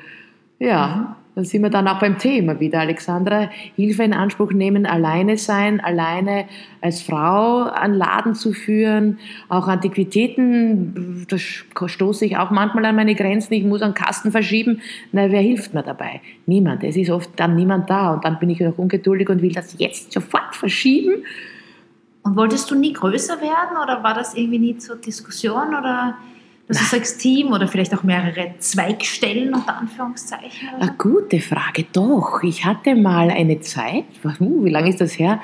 [0.57, 1.15] Ja, mhm.
[1.35, 3.51] dann sind wir dann auch beim Thema wieder, Alexandra.
[3.75, 6.45] Hilfe in Anspruch nehmen, alleine sein, alleine
[6.81, 13.13] als Frau einen Laden zu führen, auch Antiquitäten, da stoße ich auch manchmal an meine
[13.13, 13.53] Grenzen.
[13.53, 14.81] Ich muss einen Kasten verschieben.
[15.11, 16.19] Na, wer hilft mir dabei?
[16.47, 16.83] Niemand.
[16.83, 19.75] Es ist oft dann niemand da und dann bin ich noch ungeduldig und will das
[19.77, 21.23] jetzt sofort verschieben.
[22.25, 26.17] Und wolltest du nie größer werden oder war das irgendwie nie zur Diskussion oder
[26.67, 30.69] dass du sagst Team oder vielleicht auch mehrere Zweigstellen unter Anführungszeichen?
[30.79, 32.41] Eine gute Frage, doch.
[32.41, 34.05] Ich hatte mal eine Zeit,
[34.39, 35.39] wie lange ist das her?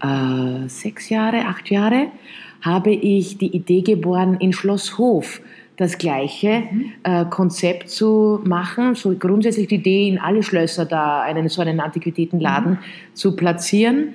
[0.00, 2.12] Äh, sechs Jahre, acht Jahre,
[2.60, 5.40] habe ich die Idee geboren, in Schloss Hof
[5.76, 6.92] das gleiche mhm.
[7.02, 11.80] äh, Konzept zu machen, so grundsätzlich die Idee, in alle Schlösser da einen so einen
[11.80, 13.14] Antiquitätenladen mhm.
[13.14, 14.14] zu platzieren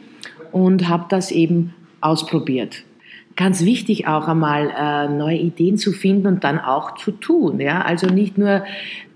[0.54, 1.74] und habe das eben
[2.06, 2.84] ausprobiert.
[3.36, 7.60] Ganz wichtig auch einmal äh, neue Ideen zu finden und dann auch zu tun.
[7.60, 7.82] Ja?
[7.82, 8.64] Also nicht nur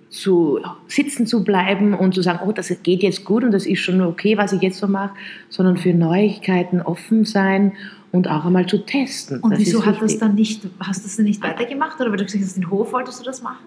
[0.10, 3.80] zu sitzen zu bleiben und zu sagen, oh, das geht jetzt gut und das ist
[3.80, 5.13] schon okay, was ich jetzt so mache,
[5.49, 7.73] sondern für Neuigkeiten offen sein
[8.12, 9.39] und auch einmal zu testen.
[9.39, 12.17] Und das wieso hat das dann nicht, hast du das dann nicht weitergemacht oder weil
[12.17, 13.63] du gesagt hast, den Hof wolltest du das machen?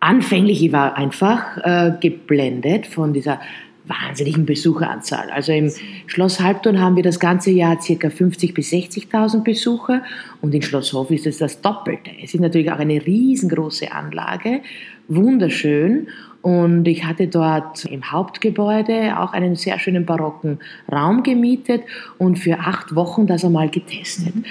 [0.00, 3.40] Anfänglich, ich war einfach äh, geblendet von dieser
[3.86, 5.30] wahnsinnigen Besucheranzahl.
[5.30, 5.72] Also im
[6.06, 8.08] Schloss Halbton haben wir das ganze Jahr ca.
[8.08, 10.02] 50.000 bis 60.000 Besucher
[10.40, 12.10] und in Schloss Hof ist es das Doppelte.
[12.22, 14.60] Es ist natürlich auch eine riesengroße Anlage,
[15.08, 16.08] wunderschön
[16.42, 20.58] und ich hatte dort im Hauptgebäude auch einen sehr schönen barocken
[20.90, 21.82] Raum gemietet
[22.18, 24.34] und für acht Wochen das einmal getestet.
[24.34, 24.44] Mhm.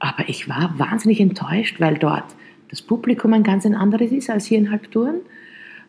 [0.00, 2.24] Aber ich war wahnsinnig enttäuscht, weil dort
[2.70, 5.20] das Publikum ein ganz anderes ist als hier in Halbturn.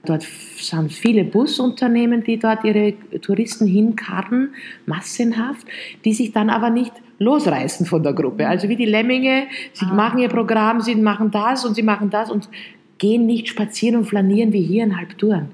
[0.06, 4.54] Dort sind viele Busunternehmen, die dort ihre Touristen hinkarren,
[4.86, 5.68] massenhaft,
[6.06, 8.48] die sich dann aber nicht losreißen von der Gruppe.
[8.48, 9.94] Also wie die Lemminge, sie ah.
[9.94, 12.50] machen ihr Programm, sie machen das und sie machen das und
[12.98, 15.50] gehen nicht spazieren und flanieren wie hier in Halbtouren.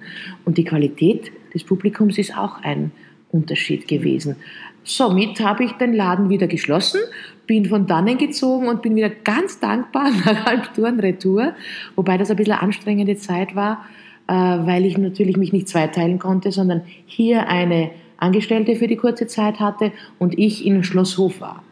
[0.46, 2.92] Und die Qualität des Publikums ist auch ein
[3.32, 4.36] Unterschied gewesen.
[4.84, 7.02] Somit habe ich den Laden wieder geschlossen,
[7.48, 11.54] bin von dannen gezogen und bin wieder ganz dankbar nach Halbtouren Retour,
[11.96, 13.86] wobei das ein bisschen anstrengende Zeit war,
[14.28, 19.60] weil ich natürlich mich nicht zweiteilen konnte, sondern hier eine Angestellte für die kurze Zeit
[19.60, 21.64] hatte und ich in Schlosshof war.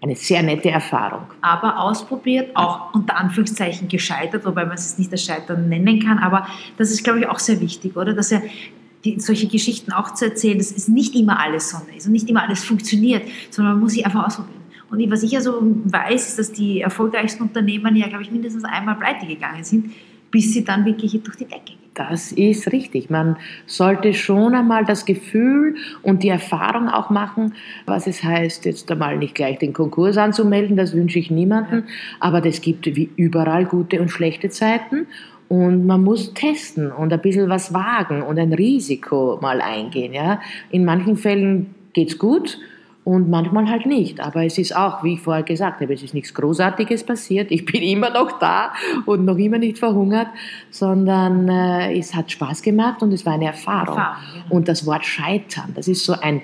[0.00, 1.26] Eine sehr nette Erfahrung.
[1.42, 6.18] Aber ausprobiert, auch unter Anführungszeichen gescheitert, wobei man es nicht das Scheitern nennen kann.
[6.18, 8.12] Aber das ist, glaube ich, auch sehr wichtig, oder?
[8.12, 8.42] Dass er
[9.04, 12.28] die, solche Geschichten auch zu erzählen, dass es nicht immer alles Sonne ist und nicht
[12.28, 14.62] immer alles funktioniert, sondern man muss sich einfach ausprobieren.
[14.90, 18.64] Und was ich ja so weiß, ist, dass die erfolgreichsten Unternehmen ja, glaube ich, mindestens
[18.64, 19.92] einmal pleite gegangen sind,
[20.30, 21.81] bis sie dann wirklich durch die Decke gehen.
[21.94, 23.10] Das ist richtig.
[23.10, 27.52] Man sollte schon einmal das Gefühl und die Erfahrung auch machen,
[27.84, 31.84] was es heißt, jetzt einmal nicht gleich den Konkurs anzumelden, das wünsche ich niemandem,
[32.18, 35.06] aber es gibt wie überall gute und schlechte Zeiten
[35.52, 40.14] Und man muss testen und ein bisschen was wagen und ein Risiko mal eingehen.
[40.14, 40.40] Ja?
[40.70, 42.58] In manchen Fällen geht's gut
[43.04, 44.20] und manchmal halt nicht.
[44.20, 47.50] Aber es ist auch, wie ich vorher gesagt habe, es ist nichts Großartiges passiert.
[47.50, 48.72] Ich bin immer noch da
[49.06, 50.28] und noch immer nicht verhungert,
[50.70, 53.98] sondern äh, es hat Spaß gemacht und es war eine Erfahrung.
[53.98, 54.44] Erfahrung ja.
[54.50, 56.42] Und das Wort Scheitern, das ist so ein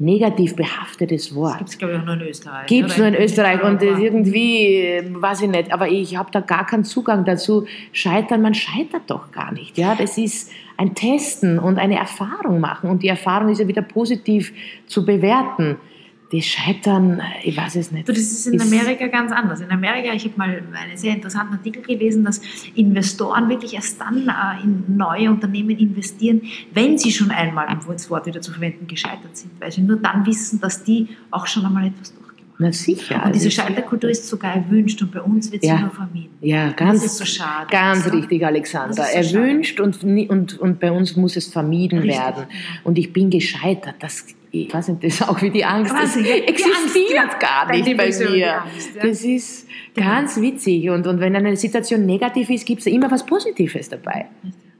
[0.00, 1.58] negativ behaftetes Wort.
[1.58, 2.66] Gibt es, glaube ich, auch nur in Österreich.
[2.68, 6.64] Gibt es nur in Österreich und irgendwie, weiß ich nicht, aber ich habe da gar
[6.66, 7.66] keinen Zugang dazu.
[7.92, 9.76] Scheitern, man scheitert doch gar nicht.
[9.76, 13.82] Ja, Das ist ein Testen und eine Erfahrung machen und die Erfahrung ist ja wieder
[13.82, 14.52] positiv
[14.86, 15.76] zu bewerten
[16.30, 18.06] das Scheitern, ich weiß es nicht.
[18.06, 19.60] Du, das ist in Amerika ganz anders.
[19.60, 22.42] In Amerika, ich habe mal einen sehr interessanten Artikel gelesen, dass
[22.74, 26.42] Investoren wirklich erst dann äh, in neue Unternehmen investieren,
[26.74, 29.96] wenn sie schon einmal, um das Wort wieder zu verwenden, gescheitert sind, weil sie nur
[29.96, 32.27] dann wissen, dass die auch schon einmal etwas haben.
[32.60, 33.24] Na sicher.
[33.24, 35.80] Und diese Scheiterkultur ist sogar erwünscht und bei uns wird sie ja.
[35.80, 36.30] nur vermieden.
[36.40, 37.68] Ja, ganz, das ist so schade.
[37.70, 38.10] Ganz so.
[38.10, 38.94] richtig, Alexander.
[38.94, 42.46] So erwünscht und, und, und bei uns muss es vermieden richtig, werden.
[42.82, 43.94] Und ich bin gescheitert.
[44.00, 45.92] Das ich weiß nicht, das ist auch wie die Angst.
[45.92, 48.62] Das also, existiert Angst, gar nicht bei mir.
[48.62, 49.02] Angst, ja.
[49.02, 50.08] Das ist genau.
[50.08, 50.88] ganz witzig.
[50.88, 54.26] Und, und wenn eine Situation negativ ist, gibt es immer was Positives dabei.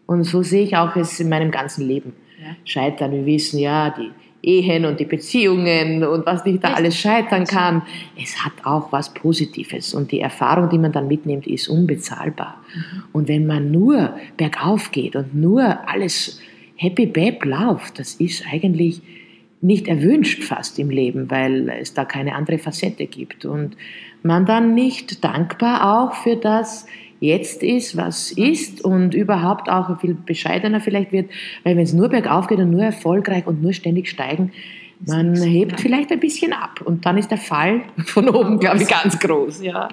[0.07, 2.15] Und so sehe ich auch es in meinem ganzen Leben.
[2.41, 2.57] Ja.
[2.65, 4.11] Scheitern, wir wissen ja, die
[4.43, 7.83] Ehen und die Beziehungen und was nicht da alles scheitern kann.
[8.21, 9.95] Es hat auch was Positives.
[9.95, 12.63] Und die Erfahrung, die man dann mitnimmt, ist unbezahlbar.
[12.73, 13.03] Mhm.
[13.13, 16.41] Und wenn man nur bergauf geht und nur alles
[16.77, 19.03] happy bab läuft, das ist eigentlich
[19.61, 23.45] nicht erwünscht fast im Leben, weil es da keine andere Facette gibt.
[23.45, 23.77] Und
[24.23, 26.87] man dann nicht dankbar auch für das
[27.21, 31.31] jetzt ist, was ist und überhaupt auch viel bescheidener vielleicht wird,
[31.65, 34.53] weil wenn es nur bergauf geht und nur erfolgreich und nur ständig steigen,
[35.07, 38.89] man hebt vielleicht ein bisschen ab und dann ist der Fall von oben, glaube ich,
[38.89, 39.63] ganz groß.
[39.63, 39.89] Ja.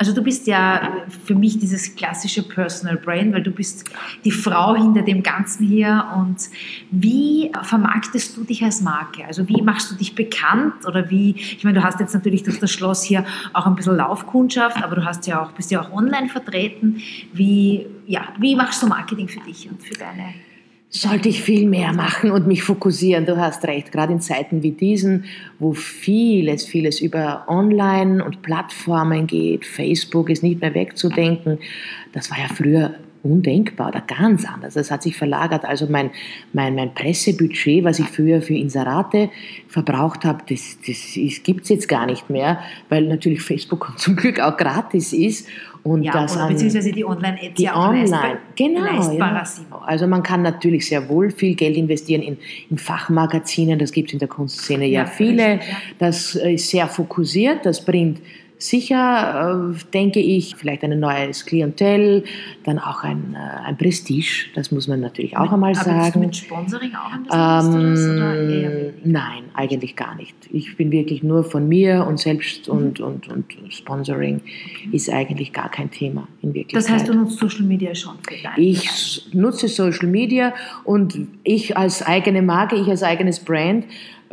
[0.00, 0.92] Also du bist ja
[1.24, 3.84] für mich dieses klassische Personal Brain, weil du bist
[4.24, 6.06] die Frau hinter dem Ganzen hier.
[6.16, 6.36] Und
[6.92, 9.24] wie vermarktest du dich als Marke?
[9.26, 10.86] Also wie machst du dich bekannt?
[10.86, 13.96] Oder wie, ich meine, du hast jetzt natürlich durch das Schloss hier auch ein bisschen
[13.96, 17.02] Laufkundschaft, aber du hast ja auch, bist ja auch online vertreten.
[17.32, 20.32] Wie, ja, wie machst du Marketing für dich und für deine
[20.90, 23.26] sollte ich viel mehr machen und mich fokussieren.
[23.26, 25.24] Du hast recht, gerade in Zeiten wie diesen,
[25.58, 29.66] wo vieles, vieles über Online und Plattformen geht.
[29.66, 31.58] Facebook ist nicht mehr wegzudenken.
[32.12, 34.74] Das war ja früher undenkbar oder ganz anders.
[34.74, 35.64] Das hat sich verlagert.
[35.64, 36.10] Also mein,
[36.52, 39.28] mein, mein Pressebudget, was ich früher für Inserate
[39.66, 44.40] verbraucht habe, das, das gibt es jetzt gar nicht mehr, weil natürlich Facebook zum Glück
[44.40, 45.48] auch gratis ist
[45.90, 49.44] und ja, das oder beziehungsweise die Online-Ads die ja auch Online, genau, ja.
[49.86, 52.36] Also man kann natürlich sehr wohl viel Geld investieren in,
[52.70, 55.52] in Fachmagazinen, das gibt es in der Kunstszene ja, ja viele.
[55.54, 55.76] Richtig, ja.
[55.98, 58.20] Das ist sehr fokussiert, das bringt
[58.58, 62.24] Sicher äh, denke ich, vielleicht ein neues Klientel,
[62.64, 66.12] dann auch ein, äh, ein Prestige, das muss man natürlich auch mit, einmal aber sagen.
[66.14, 70.34] Aber mit Sponsoring auch ein bisschen ähm, Nein, eigentlich gar nicht.
[70.50, 72.74] Ich bin wirklich nur von mir und selbst mhm.
[72.74, 74.88] und, und, und Sponsoring okay.
[74.90, 76.82] ist eigentlich gar kein Thema in Wirklichkeit.
[76.82, 82.02] Das heißt, du nutzt Social Media schon für Ich nutze Social Media und ich als
[82.02, 83.84] eigene Marke, ich als eigenes Brand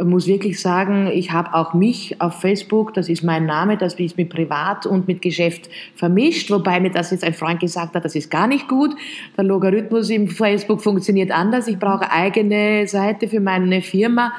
[0.03, 4.17] muss wirklich sagen, ich habe auch mich auf Facebook, das ist mein Name, das ist
[4.17, 8.15] mit Privat und mit Geschäft vermischt, wobei mir das jetzt ein Freund gesagt hat, das
[8.15, 8.91] ist gar nicht gut.
[9.37, 11.67] Der Logarithmus im Facebook funktioniert anders.
[11.67, 14.33] Ich brauche eigene Seite für meine Firma,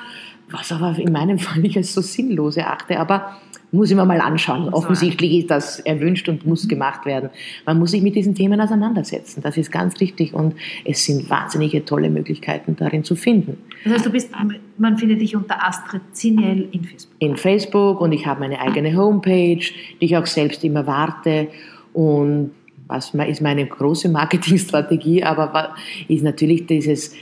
[0.51, 3.01] was aber in meinem Fall ich als so sinnlos erachte.
[3.01, 3.37] Aber
[3.73, 4.69] muss ich mir mal anschauen.
[4.73, 7.31] Offensichtlich ist das erwünscht und muss gemacht werden.
[7.65, 9.43] Man muss sich mit diesen Themen auseinandersetzen.
[9.43, 13.59] Das ist ganz richtig und es sind wahnsinnige tolle Möglichkeiten darin zu finden.
[13.85, 14.31] Das heißt, du bist,
[14.79, 17.17] man findet dich unter Astrid Ziniel in Facebook.
[17.19, 19.65] In Facebook und ich habe meine eigene Homepage,
[20.01, 21.49] die ich auch selbst immer warte
[21.93, 22.51] und
[22.89, 25.75] was ist meine große Marketingstrategie, aber
[26.09, 27.15] ist natürlich dieses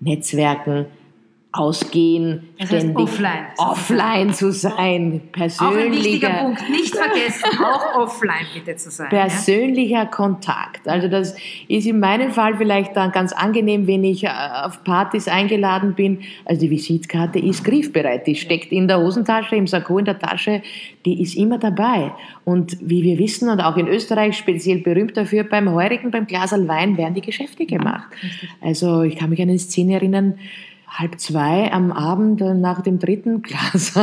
[0.00, 0.86] Netzwerken,
[1.54, 7.44] ausgehen, das heißt ständig offline, offline zu sein, persönlicher, auch ein wichtiger Punkt, nicht vergessen,
[7.62, 9.08] auch offline bitte zu sein.
[9.08, 10.04] Persönlicher ja?
[10.04, 10.88] Kontakt.
[10.88, 11.36] Also das
[11.68, 14.30] ist in meinem Fall vielleicht dann ganz angenehm, wenn ich äh,
[14.64, 16.22] auf Partys eingeladen bin.
[16.44, 20.60] Also die Visitkarte ist griffbereit, die steckt in der Hosentasche, im Sakko in der Tasche,
[21.04, 22.12] die ist immer dabei.
[22.44, 26.66] Und wie wir wissen und auch in Österreich speziell berühmt dafür, beim Heurigen, beim Glasal
[26.66, 28.08] Wein werden die Geschäfte gemacht.
[28.60, 30.34] Also ich kann mich an eine Szene erinnern,
[30.98, 33.94] halb zwei am Abend nach dem dritten Glas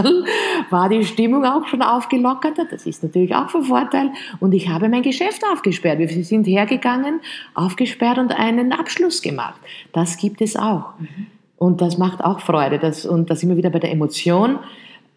[0.70, 2.58] war die Stimmung auch schon aufgelockert.
[2.70, 4.12] Das ist natürlich auch von Vorteil.
[4.40, 6.00] Und ich habe mein Geschäft aufgesperrt.
[6.00, 7.22] Wir sind hergegangen,
[7.54, 9.60] aufgesperrt und einen Abschluss gemacht.
[9.94, 11.00] Das gibt es auch.
[11.00, 11.28] Mhm.
[11.58, 12.80] Und das macht auch Freude.
[12.80, 14.56] Das, und da sind wir wieder bei der Emotion.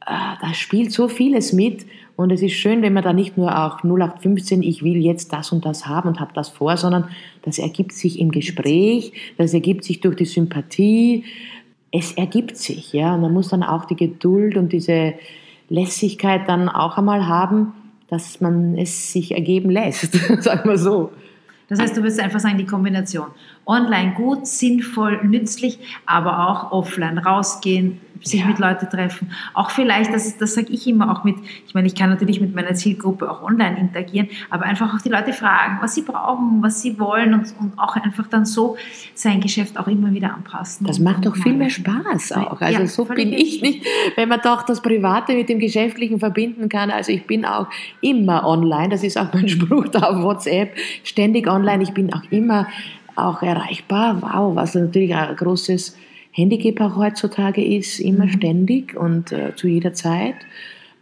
[0.06, 1.86] Äh, da spielt so vieles mit.
[2.16, 5.50] Und es ist schön, wenn man da nicht nur auch 0815, ich will jetzt das
[5.50, 7.08] und das haben und habe das vor, sondern
[7.42, 11.24] das ergibt sich im Gespräch, das ergibt sich durch die Sympathie.
[11.96, 13.14] Es ergibt sich, ja.
[13.14, 15.14] Und man muss dann auch die Geduld und diese
[15.68, 17.72] Lässigkeit dann auch einmal haben,
[18.08, 21.12] dass man es sich ergeben lässt, sagen wir so.
[21.68, 23.28] Das heißt, du würdest einfach sagen, die Kombination.
[23.66, 28.46] Online gut, sinnvoll, nützlich, aber auch offline rausgehen, sich ja.
[28.46, 29.30] mit Leuten treffen.
[29.52, 32.54] Auch vielleicht, das, das sage ich immer auch mit, ich meine, ich kann natürlich mit
[32.54, 36.82] meiner Zielgruppe auch online interagieren, aber einfach auch die Leute fragen, was sie brauchen, was
[36.82, 38.76] sie wollen und, und auch einfach dann so
[39.14, 40.86] sein Geschäft auch immer wieder anpassen.
[40.86, 42.60] Das macht doch viel mehr Spaß auch.
[42.60, 46.68] Also ja, so bin ich nicht, wenn man doch das Private mit dem Geschäftlichen verbinden
[46.68, 46.90] kann.
[46.90, 47.66] Also ich bin auch
[48.00, 51.82] immer online, das ist auch mein Spruch da auf WhatsApp, ständig online.
[51.82, 52.66] Ich bin auch immer
[53.16, 54.20] auch erreichbar.
[54.22, 55.96] Wow, was natürlich ein großes
[56.32, 58.30] Handicap auch heutzutage ist, immer mhm.
[58.30, 60.34] ständig und äh, zu jeder Zeit.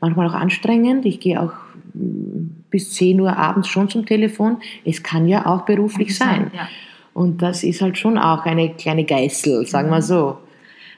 [0.01, 1.07] Manchmal auch anstrengend.
[1.07, 1.53] Ich gehe auch
[1.94, 4.59] mm, bis 10 Uhr abends schon zum Telefon.
[4.85, 6.51] Es kann ja auch beruflich sein.
[6.51, 6.68] sein ja.
[7.14, 10.03] Und das ist halt schon auch eine kleine Geißel, sagen wir mhm.
[10.03, 10.38] so.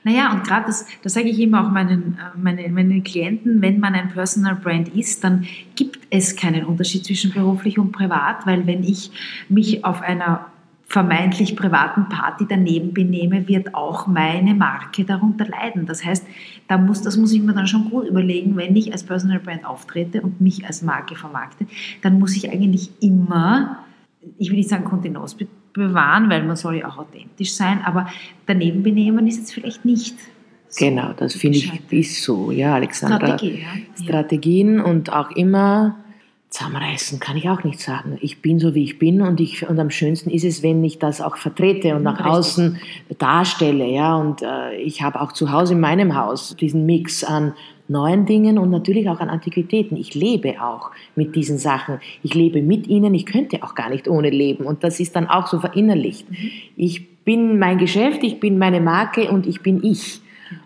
[0.04, 3.80] Naja, und gerade das, das sage ich immer auch meinen, äh, meinen, meinen Klienten, wenn
[3.80, 5.46] man ein Personal Brand ist, dann
[5.76, 9.10] gibt es keinen Unterschied zwischen beruflich und privat, weil wenn ich
[9.48, 10.46] mich auf einer
[10.86, 15.86] vermeintlich privaten Party daneben benehme, wird auch meine Marke darunter leiden.
[15.86, 16.26] Das heißt,
[16.68, 19.64] da muss, das muss ich mir dann schon gut überlegen, wenn ich als Personal Brand
[19.64, 21.66] auftrete und mich als Marke vermarkte,
[22.02, 23.78] dann muss ich eigentlich immer,
[24.38, 25.36] ich will nicht sagen Kontenance
[25.72, 28.06] bewahren, weil man soll ja auch authentisch sein, aber
[28.46, 30.16] daneben benehmen ist jetzt vielleicht nicht
[30.68, 33.18] so genau, das finde ich ist so, ja, Alexandra.
[33.18, 34.04] Strategie, ja.
[34.04, 35.96] Strategien und auch immer
[36.54, 38.16] zusammenreißen kann ich auch nicht sagen.
[38.20, 41.00] Ich bin so, wie ich bin und, ich, und am schönsten ist es, wenn ich
[41.00, 42.32] das auch vertrete und nach Richtig.
[42.32, 42.80] außen
[43.18, 43.86] darstelle.
[43.86, 44.14] Ja?
[44.14, 47.54] Und äh, ich habe auch zu Hause in meinem Haus diesen Mix an
[47.88, 49.96] neuen Dingen und natürlich auch an Antiquitäten.
[49.96, 51.98] Ich lebe auch mit diesen Sachen.
[52.22, 53.14] Ich lebe mit ihnen.
[53.14, 54.64] Ich könnte auch gar nicht ohne leben.
[54.64, 56.30] Und das ist dann auch so verinnerlicht.
[56.30, 56.50] Mhm.
[56.76, 60.20] Ich bin mein Geschäft, ich bin meine Marke und ich bin ich.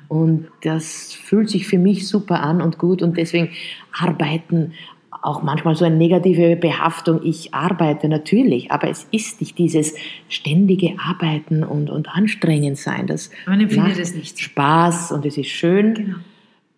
[0.09, 3.01] Und das fühlt sich für mich super an und gut.
[3.01, 3.51] Und deswegen
[3.99, 4.75] arbeiten
[5.23, 9.95] auch manchmal so eine negative Behaftung, ich arbeite natürlich, aber es ist nicht dieses
[10.29, 13.07] ständige Arbeiten und, und anstrengend sein.
[13.07, 14.41] Das Man empfindet es nicht.
[14.41, 16.17] Spaß und es ist schön, genau.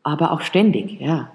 [0.03, 1.31] aber auch ständig, ja.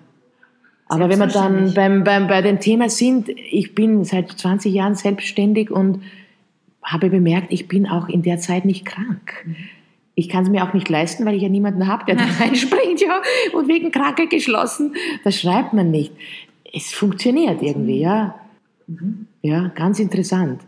[0.87, 4.93] Aber wenn wir dann beim, beim, bei dem Thema sind, ich bin seit 20 Jahren
[4.93, 6.03] selbstständig und
[6.83, 9.43] habe bemerkt, ich bin auch in der Zeit nicht krank.
[9.45, 9.55] Mhm.
[10.13, 13.01] Ich kann es mir auch nicht leisten, weil ich ja niemanden habe, der da reinspringt,
[13.01, 13.19] ja,
[13.53, 14.93] und wegen Krankheit geschlossen.
[15.23, 16.13] Das schreibt man nicht
[16.75, 18.35] es funktioniert irgendwie, ja.
[18.87, 19.27] Mhm.
[19.41, 20.61] Ja, ganz interessant.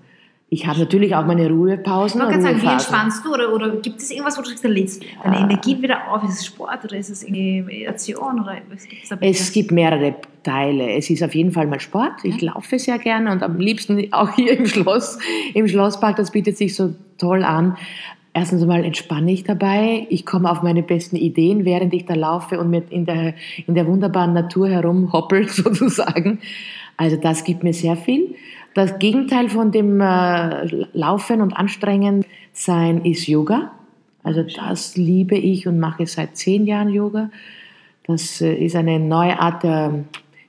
[0.49, 2.21] Ich habe natürlich auch meine Ruhepausen.
[2.21, 3.33] Ich sagen, wie entspannst du?
[3.33, 5.43] Oder, oder gibt es irgendwas, wo du sagst, da lädst deine ah.
[5.43, 6.23] Energie wieder auf?
[6.23, 8.39] Ist es Sport oder ist es irgendwie Meditation?
[8.39, 10.93] Oder was gibt's da es gibt mehrere Teile.
[10.93, 12.23] Es ist auf jeden Fall mal Sport.
[12.23, 12.53] Ich ja.
[12.53, 15.19] laufe sehr gerne und am liebsten auch hier im Schloss,
[15.53, 16.15] im Schlosspark.
[16.15, 17.75] Das bietet sich so toll an.
[18.37, 20.05] Erstens einmal entspanne ich dabei.
[20.11, 23.33] Ich komme auf meine besten Ideen, während ich da laufe und mit in der,
[23.65, 26.37] in der wunderbaren Natur herumhoppel sozusagen.
[26.97, 28.35] Also das gibt mir sehr viel.
[28.75, 33.71] Das Gegenteil von dem äh, Laufen und Anstrengen sein ist Yoga.
[34.21, 37.31] Also das liebe ich und mache seit zehn Jahren Yoga.
[38.05, 40.03] Das äh, ist eine neue Art der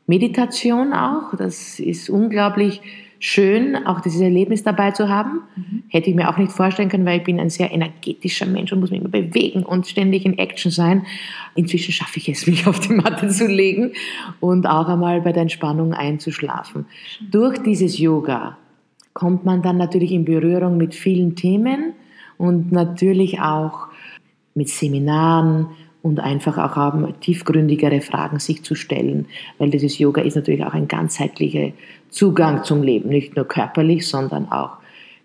[0.07, 1.35] Meditation auch.
[1.38, 2.83] Das ist unglaublich
[3.19, 5.43] schön, auch dieses Erlebnis dabei zu haben.
[5.57, 5.83] Mhm.
[5.89, 8.81] Hätte ich mir auch nicht vorstellen können, weil ich bin ein sehr energetischer Mensch und
[8.81, 11.07] muss mich immer bewegen und ständig in Action sein.
[11.55, 13.93] Inzwischen schaffe ich es, mich auf die Matte zu legen
[14.41, 16.87] und auch einmal bei der Entspannung einzuschlafen.
[17.21, 17.31] Mhm.
[17.31, 18.57] Durch dieses Yoga
[19.13, 21.95] kommt man dann natürlich in Berührung mit vielen Themen
[22.37, 23.89] und natürlich auch
[24.55, 25.67] mit Seminaren,
[26.03, 29.27] und einfach auch haben, tiefgründigere Fragen sich zu stellen,
[29.59, 31.73] weil dieses Yoga ist natürlich auch ein ganzheitlicher
[32.11, 34.79] Zugang zum Leben, nicht nur körperlich, sondern auch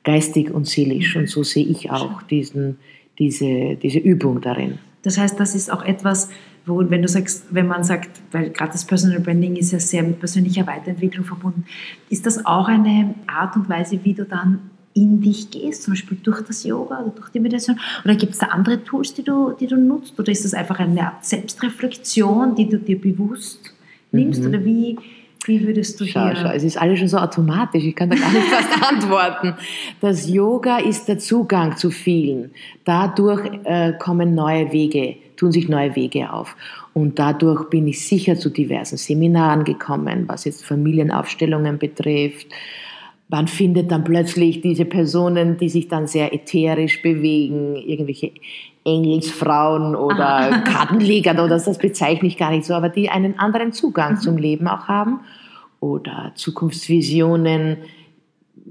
[0.03, 1.15] geistig und seelisch.
[1.15, 2.77] Und so sehe ich auch diesen,
[3.19, 4.79] diese, diese Übung darin.
[5.03, 6.29] Das heißt, das ist auch etwas,
[6.65, 10.01] wo, wenn du sagst, wenn man sagt, weil gerade das Personal Branding ist ja sehr
[10.01, 11.65] mit persönlicher Weiterentwicklung verbunden,
[12.09, 16.17] ist das auch eine Art und Weise, wie du dann in dich gehst, zum Beispiel
[16.21, 17.79] durch das Yoga oder durch die Meditation?
[18.03, 20.19] Oder gibt es da andere Tools, die du, die du nutzt?
[20.19, 23.59] Oder ist das einfach eine Art Selbstreflexion, die du dir bewusst
[24.11, 24.41] nimmst?
[24.41, 24.47] Mhm.
[24.49, 24.97] Oder wie,
[25.45, 26.35] wie würdest du schau, hier...
[26.35, 29.55] Schau, es ist alles schon so automatisch, ich kann da gar nicht fast antworten.
[29.99, 32.51] Das Yoga ist der Zugang zu vielen.
[32.85, 36.55] Dadurch äh, kommen neue Wege, tun sich neue Wege auf.
[36.93, 42.47] Und dadurch bin ich sicher zu diversen Seminaren gekommen, was jetzt Familienaufstellungen betrifft,
[43.29, 48.31] man findet dann plötzlich diese Personen, die sich dann sehr ätherisch bewegen, irgendwelche
[48.85, 54.13] Engelsfrauen oder Kartenlegern oder das bezeichne ich gar nicht so, aber die einen anderen Zugang
[54.13, 54.19] Mhm.
[54.19, 55.21] zum Leben auch haben
[55.79, 57.77] oder Zukunftsvisionen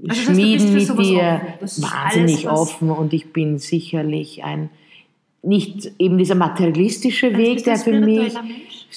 [0.07, 1.41] Also heißt, schmieden mit dir.
[1.61, 4.69] wahnsinnig alles, offen und ich bin sicherlich ein
[5.45, 8.33] nicht eben dieser materialistische Weg, der für mich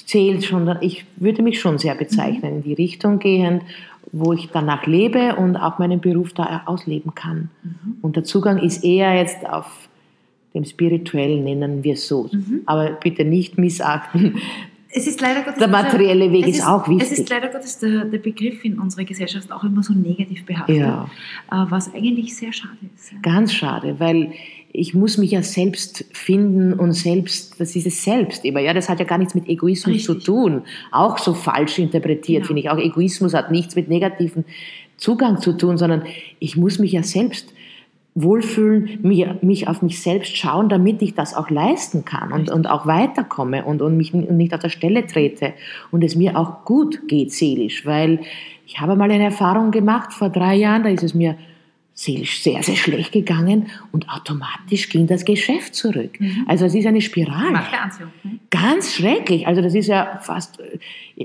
[0.06, 0.76] zählt schon.
[0.80, 3.62] Ich würde mich schon sehr bezeichnen in die Richtung gehend,
[4.12, 7.50] wo ich danach lebe und auch meinen Beruf da ausleben kann.
[7.62, 7.96] Mhm.
[8.02, 9.88] Und der Zugang ist eher jetzt auf
[10.54, 12.28] dem spirituellen, nennen wir es so.
[12.32, 12.62] Mhm.
[12.66, 14.36] Aber bitte nicht missachten.
[14.88, 17.12] Es ist leider Gottes Der materielle Weg es ist auch wichtig.
[17.12, 20.76] Es ist leider Gottes der, der Begriff in unserer Gesellschaft auch immer so negativ behaftet,
[20.76, 21.10] Ja.
[21.50, 23.12] äh, was eigentlich sehr schade ist.
[23.22, 24.32] Ganz schade, weil
[24.76, 28.88] ich muss mich ja selbst finden und selbst, das ist es selbst immer, ja, das
[28.88, 30.06] hat ja gar nichts mit Egoismus Richtig.
[30.06, 30.62] zu tun.
[30.92, 32.46] Auch so falsch interpretiert, Genau.
[32.48, 32.70] finde ich.
[32.70, 34.44] Auch Egoismus hat nichts mit negativen
[34.96, 36.04] Zugang zu tun, sondern
[36.38, 37.52] ich muss mich ja selbst
[38.14, 42.66] wohlfühlen, mir, mich auf mich selbst schauen, damit ich das auch leisten kann und, und
[42.66, 45.52] auch weiterkomme und, und mich nicht auf der Stelle trete
[45.90, 48.20] und es mir auch gut geht seelisch, weil
[48.66, 51.36] ich habe mal eine Erfahrung gemacht vor drei Jahren, da ist es mir
[51.98, 56.18] seelisch sehr, sehr schlecht gegangen und automatisch ging das Geschäft zurück.
[56.46, 57.52] Also es ist eine Spirale.
[57.52, 58.10] Macht der Anziehung.
[58.22, 58.38] ne?
[58.50, 59.46] Ganz schrecklich.
[59.46, 60.58] Also das ist ja fast,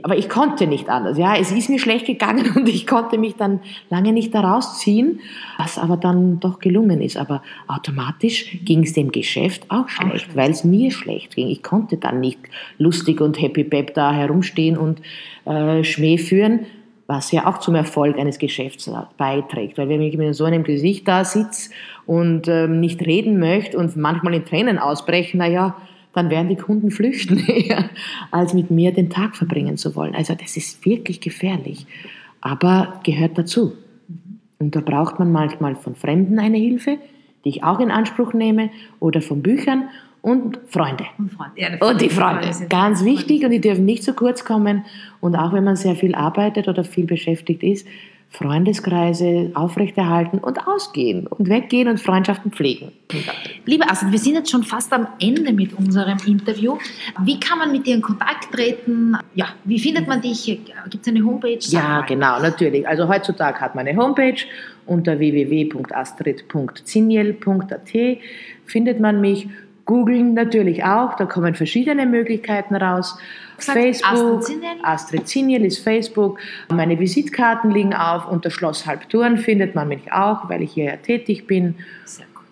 [0.01, 1.17] aber ich konnte nicht anders.
[1.17, 3.59] Ja, es ist mir schlecht gegangen und ich konnte mich dann
[3.89, 5.19] lange nicht daraus ziehen,
[5.57, 7.17] was aber dann doch gelungen ist.
[7.17, 10.35] Aber automatisch ging es dem Geschäft auch schlecht, schlecht.
[10.37, 11.49] weil es mir schlecht ging.
[11.49, 12.39] Ich konnte dann nicht
[12.77, 15.01] lustig und happy pep da herumstehen und
[15.43, 16.61] äh, Schmäh führen,
[17.11, 19.77] was ja auch zum Erfolg eines Geschäfts beiträgt.
[19.77, 21.69] Weil wenn ich mit so einem Gesicht da sitze
[22.05, 25.75] und ähm, nicht reden möchte und manchmal in Tränen ausbrechen, naja,
[26.13, 27.45] dann werden die Kunden flüchten,
[28.31, 30.15] als mit mir den Tag verbringen zu wollen.
[30.15, 31.85] Also das ist wirklich gefährlich,
[32.39, 33.73] aber gehört dazu.
[34.59, 36.97] Und da braucht man manchmal von Fremden eine Hilfe,
[37.43, 38.69] die ich auch in Anspruch nehme,
[39.01, 39.89] oder von Büchern
[40.21, 41.05] und Freunde.
[41.17, 41.53] Und Freunde.
[41.55, 44.85] Ja, Und die Freunde, ganz wichtig und die dürfen nicht zu kurz kommen.
[45.19, 47.87] Und auch wenn man sehr viel arbeitet oder viel beschäftigt ist,
[48.31, 52.93] Freundeskreise aufrechterhalten und ausgehen und weggehen und Freundschaften pflegen.
[53.65, 56.77] Liebe Astrid, wir sind jetzt schon fast am Ende mit unserem Interview.
[57.25, 59.17] Wie kann man mit dir in Kontakt treten?
[59.35, 60.45] Ja, wie findet man dich?
[60.45, 61.59] Gibt es eine Homepage?
[61.59, 62.87] Ja, genau, natürlich.
[62.87, 64.37] Also heutzutage hat man eine Homepage
[64.85, 67.89] unter www.astrid.ziniel.at
[68.65, 69.49] findet man mich.
[69.91, 73.17] Googeln natürlich auch, da kommen verschiedene Möglichkeiten raus.
[73.57, 74.45] Sagt Facebook,
[74.83, 76.39] Astrid Ziniel ist Facebook.
[76.69, 78.25] Meine Visitkarten liegen auf.
[78.31, 81.75] Unter Schloss Halbtouren findet man mich auch, weil ich hier ja tätig bin.
[82.05, 82.45] Sehr gut.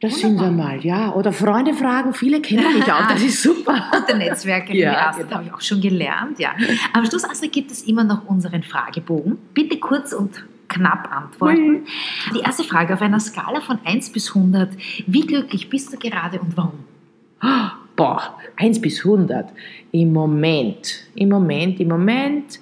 [0.00, 1.12] Das sind wir mal, ja.
[1.12, 3.84] Oder Freunde fragen, viele kennen mich auch, das ist super.
[3.92, 5.36] Gute Netzwerke, Ja, Astrid, genau.
[5.36, 6.38] habe ich auch schon gelernt.
[6.38, 6.52] Ja.
[6.94, 9.36] Am Schluss, Astrid, gibt es immer noch unseren Fragebogen.
[9.52, 11.86] Bitte kurz und knapp antworten.
[12.34, 14.70] Die erste Frage auf einer Skala von 1 bis 100.
[15.06, 16.84] Wie glücklich bist du gerade und warum?
[17.96, 19.48] Boah, 1 bis 100.
[19.92, 22.60] Im Moment, im Moment, im Moment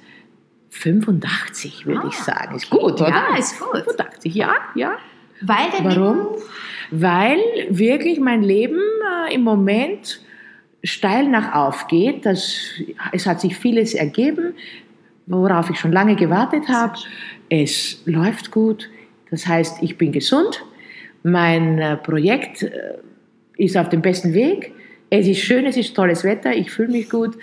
[0.70, 2.56] 85 würde Ah, ich sagen.
[2.56, 3.08] Ist gut, oder?
[3.08, 3.82] Ja, ist gut.
[3.84, 4.92] 85, ja, ja.
[5.40, 6.18] Weil dein Warum?
[6.90, 7.38] Weil
[7.70, 8.80] wirklich mein Leben
[9.28, 10.20] äh, im Moment
[10.84, 12.24] steil nach auf geht.
[12.24, 12.58] Das,
[13.12, 14.54] es hat sich vieles ergeben,
[15.26, 16.94] worauf ich schon lange gewartet habe.
[17.48, 18.88] Es läuft gut.
[19.30, 20.64] Das heißt, ich bin gesund.
[21.22, 22.94] Mein äh, Projekt äh,
[23.56, 24.72] ist auf dem besten Weg.
[25.10, 26.54] Es ist schön, es ist tolles Wetter.
[26.54, 27.36] Ich fühle mich gut.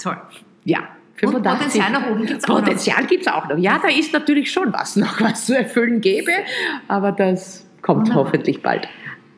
[0.00, 0.16] Toll.
[0.64, 0.88] Ja.
[1.22, 1.58] Und 85.
[1.58, 2.60] Potenzial nach oben gibt's auch noch.
[2.64, 3.56] Potenzial gibt es auch noch.
[3.56, 6.32] Ja, da ist natürlich schon was noch, was zu erfüllen gäbe,
[6.88, 8.24] aber das kommt Wunderbar.
[8.24, 8.88] hoffentlich bald.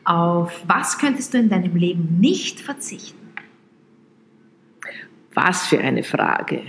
[0.03, 3.17] Auf was könntest du in deinem Leben nicht verzichten?
[5.33, 6.61] Was für eine Frage.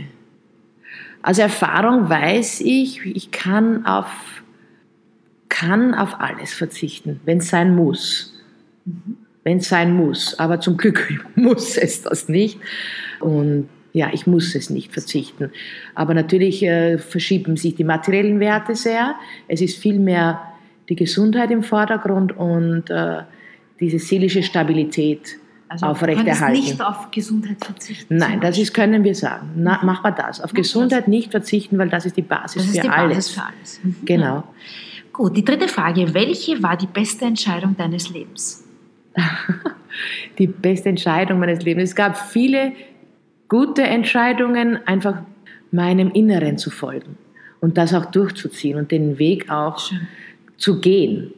[1.22, 4.42] Aus Erfahrung weiß ich, ich kann auf,
[5.48, 8.34] kann auf alles verzichten, wenn es sein muss.
[9.44, 10.38] Wenn es sein muss.
[10.38, 12.58] Aber zum Glück muss es das nicht.
[13.20, 15.50] Und ja, ich muss es nicht verzichten.
[15.94, 19.16] Aber natürlich äh, verschieben sich die materiellen Werte sehr.
[19.48, 20.42] Es ist vielmehr
[20.88, 23.22] die Gesundheit im Vordergrund und äh,
[23.80, 25.38] diese seelische Stabilität
[25.68, 26.38] Also du aufrechterhalten.
[26.38, 28.16] könntest nicht auf Gesundheit verzichten.
[28.16, 29.50] Nein, das ist, können wir sagen.
[29.56, 30.40] Na, mach mal das.
[30.40, 33.16] Auf Mach Gesundheit nicht verzichten, weil das ist die Basis das ist für die alles.
[33.16, 33.80] Basis für alles.
[33.82, 33.96] Mhm.
[34.04, 34.44] Genau.
[35.12, 36.14] Gut, die dritte Frage.
[36.14, 38.64] Welche war die beste Entscheidung deines Lebens?
[40.38, 41.90] Die beste Entscheidung meines Lebens.
[41.90, 42.72] Es gab viele
[43.48, 45.22] gute Entscheidungen, einfach
[45.72, 47.16] meinem Inneren zu folgen
[47.60, 50.06] und das auch durchzuziehen und den Weg auch Schön.
[50.56, 51.32] zu gehen.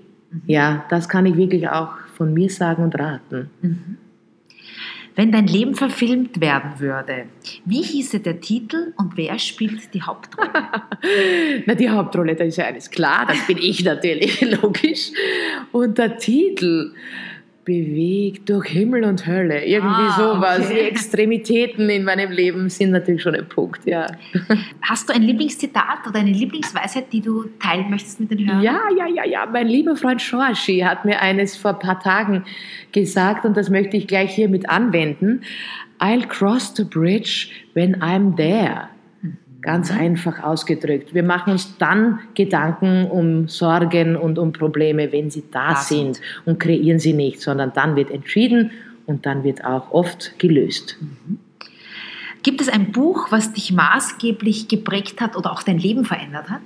[0.46, 3.50] Ja, das kann ich wirklich auch von mir sagen und raten.
[5.20, 7.26] Wenn dein Leben verfilmt werden würde,
[7.66, 10.50] wie hieße der Titel und wer spielt die Hauptrolle?
[11.66, 15.10] Na, die Hauptrolle, das ist ja alles klar, das bin ich natürlich, logisch.
[15.72, 16.94] Und der Titel,
[17.70, 19.64] bewegt durch Himmel und Hölle.
[19.64, 20.58] Irgendwie Ah, sowas.
[20.66, 20.74] okay.
[20.74, 24.06] Die Extremitäten in meinem Leben sind natürlich schon ein Punkt, ja.
[24.82, 28.62] Hast du ein Lieblingszitat oder eine Lieblingsweisheit, die du teilen möchtest mit den Hörern?
[28.62, 29.46] Ja, ja, ja, ja.
[29.46, 32.44] Mein lieber Freund Shoashi hat mir eines vor ein paar Tagen
[32.90, 35.42] gesagt und das möchte ich gleich hier mit anwenden.
[36.00, 38.88] I'll cross the bridge when I'm there.
[39.62, 41.12] Ganz einfach ausgedrückt.
[41.14, 46.58] Wir machen uns dann Gedanken um Sorgen und um Probleme, wenn sie da sind und
[46.58, 48.70] kreieren sie nicht, sondern dann wird entschieden
[49.06, 50.96] und dann wird auch oft gelöst.
[52.42, 56.60] Gibt es ein Buch, was dich maßgeblich geprägt hat oder auch dein Leben verändert hat?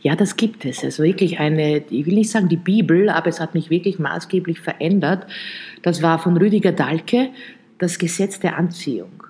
[0.00, 0.82] Ja, das gibt es.
[0.82, 4.60] Also wirklich eine, ich will nicht sagen die Bibel, aber es hat mich wirklich maßgeblich
[4.60, 5.26] verändert.
[5.82, 7.30] Das war von Rüdiger Dahlke,
[7.82, 9.24] das Gesetz der Anziehung.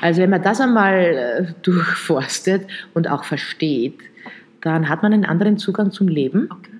[0.00, 3.98] Also wenn man das einmal äh, durchforstet und auch versteht,
[4.60, 6.70] dann hat man einen anderen Zugang zum Leben Okay.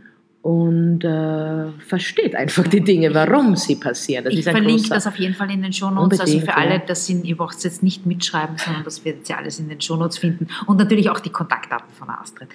[0.42, 4.24] und äh, versteht einfach die Dinge, warum sie passieren.
[4.24, 6.20] Das ich verlinke das auf jeden Fall in den Shownotes.
[6.20, 6.78] Also für alle, ja.
[6.78, 9.80] das sind, ihr braucht es jetzt nicht mitschreiben, sondern das werdet ihr alles in den
[9.80, 10.48] Shownotes finden.
[10.66, 12.48] Und natürlich auch die Kontaktdaten von Astrid.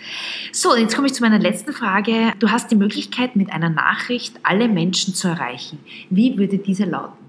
[0.51, 2.33] So, jetzt komme ich zu meiner letzten Frage.
[2.39, 5.79] Du hast die Möglichkeit, mit einer Nachricht alle Menschen zu erreichen.
[6.09, 7.22] Wie würde diese lauten?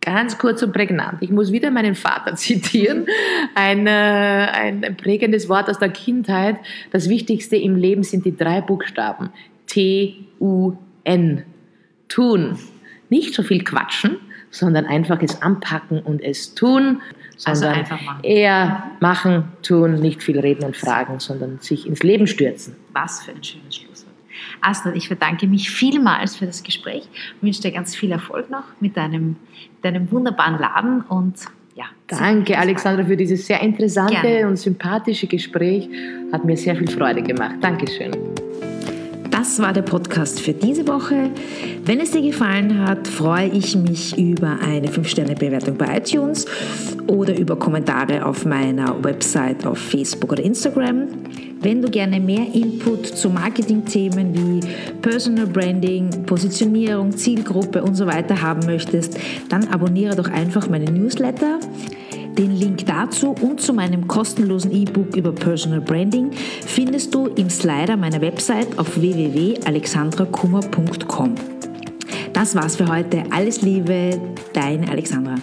[0.00, 1.18] Ganz kurz und prägnant.
[1.20, 3.06] Ich muss wieder meinen Vater zitieren.
[3.54, 6.56] Ein, äh, ein, prägendes Wort aus der Kindheit.
[6.90, 9.30] Das Wichtigste im Leben sind die drei Buchstaben.
[9.66, 11.42] T-U-N.
[12.08, 12.58] Tun.
[13.08, 14.16] Nicht so viel quatschen,
[14.50, 17.02] sondern einfach es anpacken und es tun.
[17.44, 18.24] Also Sondern einfach machen.
[18.24, 22.76] Eher machen, tun, nicht viel reden und fragen, sondern sich ins Leben stürzen.
[22.92, 23.99] Was für ein schönes Schlusswort.
[24.60, 27.08] Astrid, ich bedanke mich vielmals für das Gespräch,
[27.40, 29.36] wünsche dir ganz viel Erfolg noch mit deinem,
[29.82, 31.36] deinem wunderbaren Laden und
[31.76, 31.84] ja.
[32.08, 34.48] Danke, Alexandra, für dieses sehr interessante Gerne.
[34.48, 35.88] und sympathische Gespräch.
[36.32, 37.54] Hat mir sehr viel Freude gemacht.
[37.60, 38.10] Dankeschön.
[39.30, 41.30] Das war der Podcast für diese Woche.
[41.84, 46.44] Wenn es dir gefallen hat, freue ich mich über eine 5-Sterne-Bewertung bei iTunes
[47.06, 51.06] oder über Kommentare auf meiner Website auf Facebook oder Instagram.
[51.62, 54.60] Wenn du gerne mehr Input zu Marketing-Themen wie
[55.02, 59.18] Personal Branding, Positionierung, Zielgruppe und so weiter haben möchtest,
[59.50, 61.60] dann abonniere doch einfach meine Newsletter.
[62.38, 66.30] Den Link dazu und zu meinem kostenlosen E-Book über Personal Branding
[66.64, 71.34] findest du im Slider meiner Website auf www.alexandrakummer.com.
[72.32, 73.24] Das war's für heute.
[73.30, 74.18] Alles Liebe,
[74.54, 75.34] deine Alexandra.